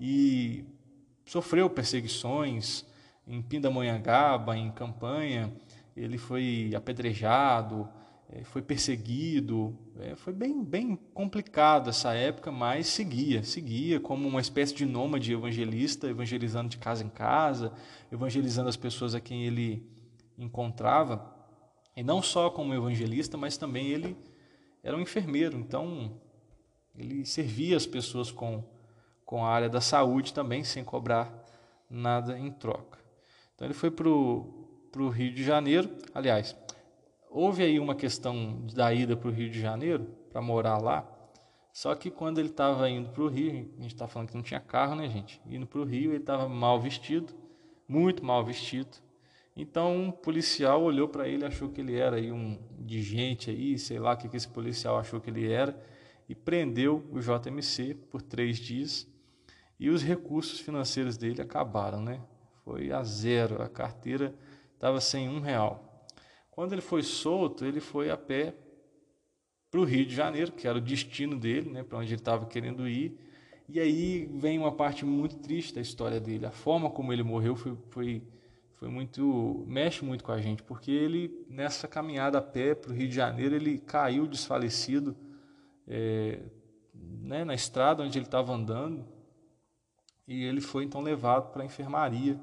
e 0.00 0.64
sofreu 1.24 1.68
perseguições 1.70 2.84
em 3.26 3.40
Pindamonhangaba, 3.40 4.56
em 4.56 4.70
campanha, 4.70 5.52
ele 5.96 6.18
foi 6.18 6.72
apedrejado, 6.74 7.88
é, 8.28 8.42
foi 8.44 8.62
perseguido, 8.62 9.78
é, 10.00 10.16
foi 10.16 10.32
bem, 10.32 10.64
bem 10.64 10.96
complicado 11.12 11.90
essa 11.90 12.14
época, 12.14 12.50
mas 12.50 12.86
seguia, 12.86 13.42
seguia 13.42 14.00
como 14.00 14.26
uma 14.26 14.40
espécie 14.40 14.74
de 14.74 14.86
nômade 14.86 15.32
evangelista, 15.32 16.08
evangelizando 16.08 16.70
de 16.70 16.78
casa 16.78 17.04
em 17.04 17.10
casa, 17.10 17.72
evangelizando 18.10 18.68
as 18.70 18.76
pessoas 18.76 19.14
a 19.14 19.20
quem 19.20 19.44
ele 19.44 19.86
encontrava, 20.38 21.30
e 21.94 22.02
não 22.02 22.22
só 22.22 22.48
como 22.48 22.72
evangelista, 22.72 23.36
mas 23.36 23.58
também 23.58 23.88
ele 23.88 24.16
era 24.82 24.96
um 24.96 25.00
enfermeiro, 25.00 25.58
então 25.58 26.18
ele 26.96 27.24
servia 27.26 27.76
as 27.76 27.86
pessoas 27.86 28.30
com, 28.30 28.64
com 29.32 29.46
a 29.46 29.48
área 29.48 29.70
da 29.70 29.80
saúde 29.80 30.34
também, 30.34 30.62
sem 30.62 30.84
cobrar 30.84 31.32
nada 31.88 32.38
em 32.38 32.50
troca. 32.50 32.98
Então 33.54 33.66
ele 33.66 33.72
foi 33.72 33.90
para 33.90 34.06
o 34.06 35.08
Rio 35.08 35.32
de 35.32 35.42
Janeiro, 35.42 35.88
aliás, 36.12 36.54
houve 37.30 37.62
aí 37.62 37.80
uma 37.80 37.94
questão 37.94 38.60
da 38.74 38.92
ida 38.92 39.16
para 39.16 39.28
o 39.28 39.32
Rio 39.32 39.48
de 39.48 39.58
Janeiro, 39.58 40.04
para 40.30 40.42
morar 40.42 40.76
lá. 40.76 41.10
Só 41.72 41.94
que 41.94 42.10
quando 42.10 42.40
ele 42.40 42.50
estava 42.50 42.90
indo 42.90 43.08
para 43.08 43.22
o 43.22 43.26
Rio, 43.26 43.72
a 43.78 43.80
gente 43.80 43.94
está 43.94 44.06
falando 44.06 44.28
que 44.28 44.34
não 44.34 44.42
tinha 44.42 44.60
carro, 44.60 44.96
né, 44.96 45.08
gente? 45.08 45.40
Indo 45.46 45.66
para 45.66 45.80
o 45.80 45.84
Rio, 45.84 46.10
ele 46.10 46.18
estava 46.18 46.46
mal 46.46 46.78
vestido, 46.78 47.32
muito 47.88 48.22
mal 48.22 48.44
vestido. 48.44 48.98
Então 49.56 49.96
um 49.96 50.10
policial 50.10 50.82
olhou 50.82 51.08
para 51.08 51.26
ele, 51.26 51.46
achou 51.46 51.70
que 51.70 51.80
ele 51.80 51.96
era 51.96 52.16
aí 52.16 52.30
um 52.30 52.58
indigente 52.78 53.48
aí, 53.48 53.78
sei 53.78 53.98
lá 53.98 54.12
o 54.12 54.16
que, 54.18 54.28
que 54.28 54.36
esse 54.36 54.48
policial 54.48 54.98
achou 54.98 55.22
que 55.22 55.30
ele 55.30 55.50
era, 55.50 55.74
e 56.28 56.34
prendeu 56.34 57.02
o 57.10 57.18
JMC 57.18 57.94
por 58.10 58.20
três 58.20 58.58
dias. 58.58 59.10
E 59.82 59.90
os 59.90 60.00
recursos 60.00 60.60
financeiros 60.60 61.16
dele 61.16 61.42
acabaram, 61.42 62.00
né? 62.00 62.20
Foi 62.64 62.92
a 62.92 63.02
zero, 63.02 63.60
a 63.60 63.68
carteira 63.68 64.32
estava 64.74 65.00
sem 65.00 65.28
um 65.28 65.40
real. 65.40 66.06
Quando 66.52 66.72
ele 66.72 66.80
foi 66.80 67.02
solto, 67.02 67.64
ele 67.64 67.80
foi 67.80 68.08
a 68.08 68.16
pé 68.16 68.54
para 69.68 69.80
o 69.80 69.84
Rio 69.84 70.06
de 70.06 70.14
Janeiro, 70.14 70.52
que 70.52 70.68
era 70.68 70.78
o 70.78 70.80
destino 70.80 71.36
dele, 71.36 71.68
né, 71.68 71.82
para 71.82 71.98
onde 71.98 72.10
ele 72.10 72.20
estava 72.20 72.46
querendo 72.46 72.86
ir. 72.86 73.18
E 73.68 73.80
aí 73.80 74.30
vem 74.34 74.56
uma 74.56 74.70
parte 74.70 75.04
muito 75.04 75.38
triste 75.38 75.74
da 75.74 75.80
história 75.80 76.20
dele. 76.20 76.46
A 76.46 76.52
forma 76.52 76.88
como 76.88 77.12
ele 77.12 77.24
morreu 77.24 77.56
foi, 77.56 77.76
foi, 77.90 78.22
foi 78.74 78.88
muito 78.88 79.64
mexe 79.66 80.04
muito 80.04 80.22
com 80.22 80.30
a 80.30 80.40
gente, 80.40 80.62
porque 80.62 80.92
ele 80.92 81.44
nessa 81.50 81.88
caminhada 81.88 82.38
a 82.38 82.42
pé 82.42 82.76
para 82.76 82.92
o 82.92 82.94
Rio 82.94 83.08
de 83.08 83.16
Janeiro 83.16 83.56
ele 83.56 83.78
caiu 83.78 84.28
desfalecido 84.28 85.16
é, 85.88 86.38
né, 86.94 87.44
na 87.44 87.54
estrada 87.54 88.04
onde 88.04 88.16
ele 88.16 88.26
estava 88.26 88.52
andando 88.52 89.11
e 90.26 90.44
ele 90.44 90.60
foi 90.60 90.84
então 90.84 91.00
levado 91.00 91.52
para 91.52 91.62
a 91.62 91.66
enfermaria 91.66 92.40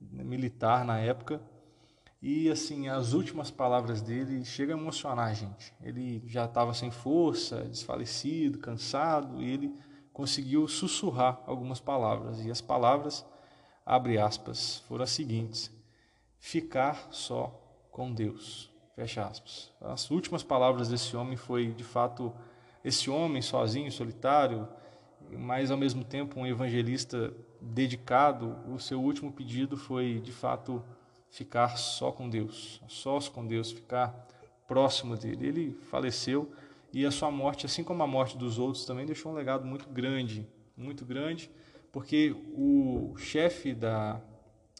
militar 0.00 0.84
na 0.84 0.98
época 0.98 1.40
e 2.28 2.50
assim, 2.50 2.88
as 2.88 3.12
últimas 3.12 3.50
palavras 3.50 4.00
dele 4.00 4.44
chegam 4.44 4.76
a 4.76 4.80
emocionar 4.80 5.28
a 5.28 5.32
gente. 5.32 5.72
Ele 5.80 6.22
já 6.26 6.46
estava 6.46 6.72
sem 6.72 6.90
força, 6.90 7.62
desfalecido, 7.62 8.58
cansado, 8.58 9.40
e 9.40 9.48
ele 9.48 9.74
conseguiu 10.12 10.66
sussurrar 10.66 11.40
algumas 11.46 11.78
palavras. 11.78 12.44
E 12.44 12.50
as 12.50 12.60
palavras, 12.60 13.24
abre 13.84 14.18
aspas, 14.18 14.78
foram 14.88 15.04
as 15.04 15.10
seguintes: 15.10 15.70
ficar 16.38 17.06
só 17.10 17.48
com 17.92 18.12
Deus. 18.12 18.72
Fecha 18.96 19.26
aspas. 19.26 19.70
As 19.80 20.10
últimas 20.10 20.42
palavras 20.42 20.88
desse 20.88 21.16
homem 21.16 21.36
foi, 21.36 21.68
de 21.74 21.84
fato, 21.84 22.34
esse 22.82 23.10
homem 23.10 23.42
sozinho, 23.42 23.92
solitário, 23.92 24.66
mas 25.30 25.70
ao 25.70 25.76
mesmo 25.76 26.04
tempo 26.04 26.38
um 26.40 26.46
evangelista 26.46 27.32
dedicado. 27.60 28.56
O 28.68 28.78
seu 28.78 29.00
último 29.00 29.32
pedido 29.32 29.76
foi, 29.76 30.20
de 30.20 30.32
fato, 30.32 30.82
ficar 31.30 31.76
só 31.76 32.12
com 32.12 32.28
Deus, 32.28 32.82
sós 32.88 33.28
com 33.28 33.46
Deus, 33.46 33.72
ficar 33.72 34.26
próximo 34.66 35.16
dele. 35.16 35.46
Ele 35.46 35.78
faleceu 35.90 36.52
e 36.92 37.04
a 37.04 37.10
sua 37.10 37.30
morte, 37.30 37.66
assim 37.66 37.84
como 37.84 38.02
a 38.02 38.06
morte 38.06 38.38
dos 38.38 38.58
outros, 38.58 38.84
também 38.84 39.06
deixou 39.06 39.32
um 39.32 39.34
legado 39.34 39.66
muito 39.66 39.88
grande, 39.88 40.46
muito 40.76 41.04
grande, 41.04 41.50
porque 41.92 42.34
o 42.54 43.14
chefe 43.16 43.74
da, 43.74 44.20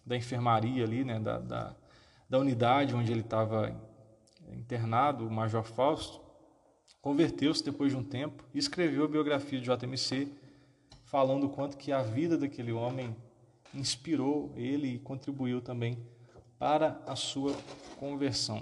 da 0.05 0.17
enfermaria 0.17 0.85
ali, 0.85 1.05
né, 1.05 1.19
da, 1.19 1.39
da, 1.39 1.77
da 2.29 2.39
unidade 2.39 2.95
onde 2.95 3.13
ele 3.13 3.21
estava 3.21 3.75
internado, 4.53 5.27
o 5.27 5.31
Major 5.31 5.63
Fausto, 5.63 6.21
converteu-se 7.07 7.63
depois 7.63 7.93
de 7.93 7.97
um 7.97 8.03
tempo 8.03 8.43
e 8.53 8.59
escreveu 8.59 9.05
a 9.05 9.09
biografia 9.09 9.61
de 9.61 9.65
JMC, 9.65 10.27
falando 11.05 11.45
o 11.45 11.49
quanto 11.49 11.77
que 11.77 11.93
a 11.93 12.03
vida 12.03 12.37
daquele 12.37 12.73
homem 12.73 13.15
inspirou 13.73 14.53
ele 14.57 14.95
e 14.95 14.99
contribuiu 14.99 15.61
também 15.61 15.97
para 16.59 17.01
a 17.07 17.15
sua 17.15 17.55
conversão. 17.97 18.61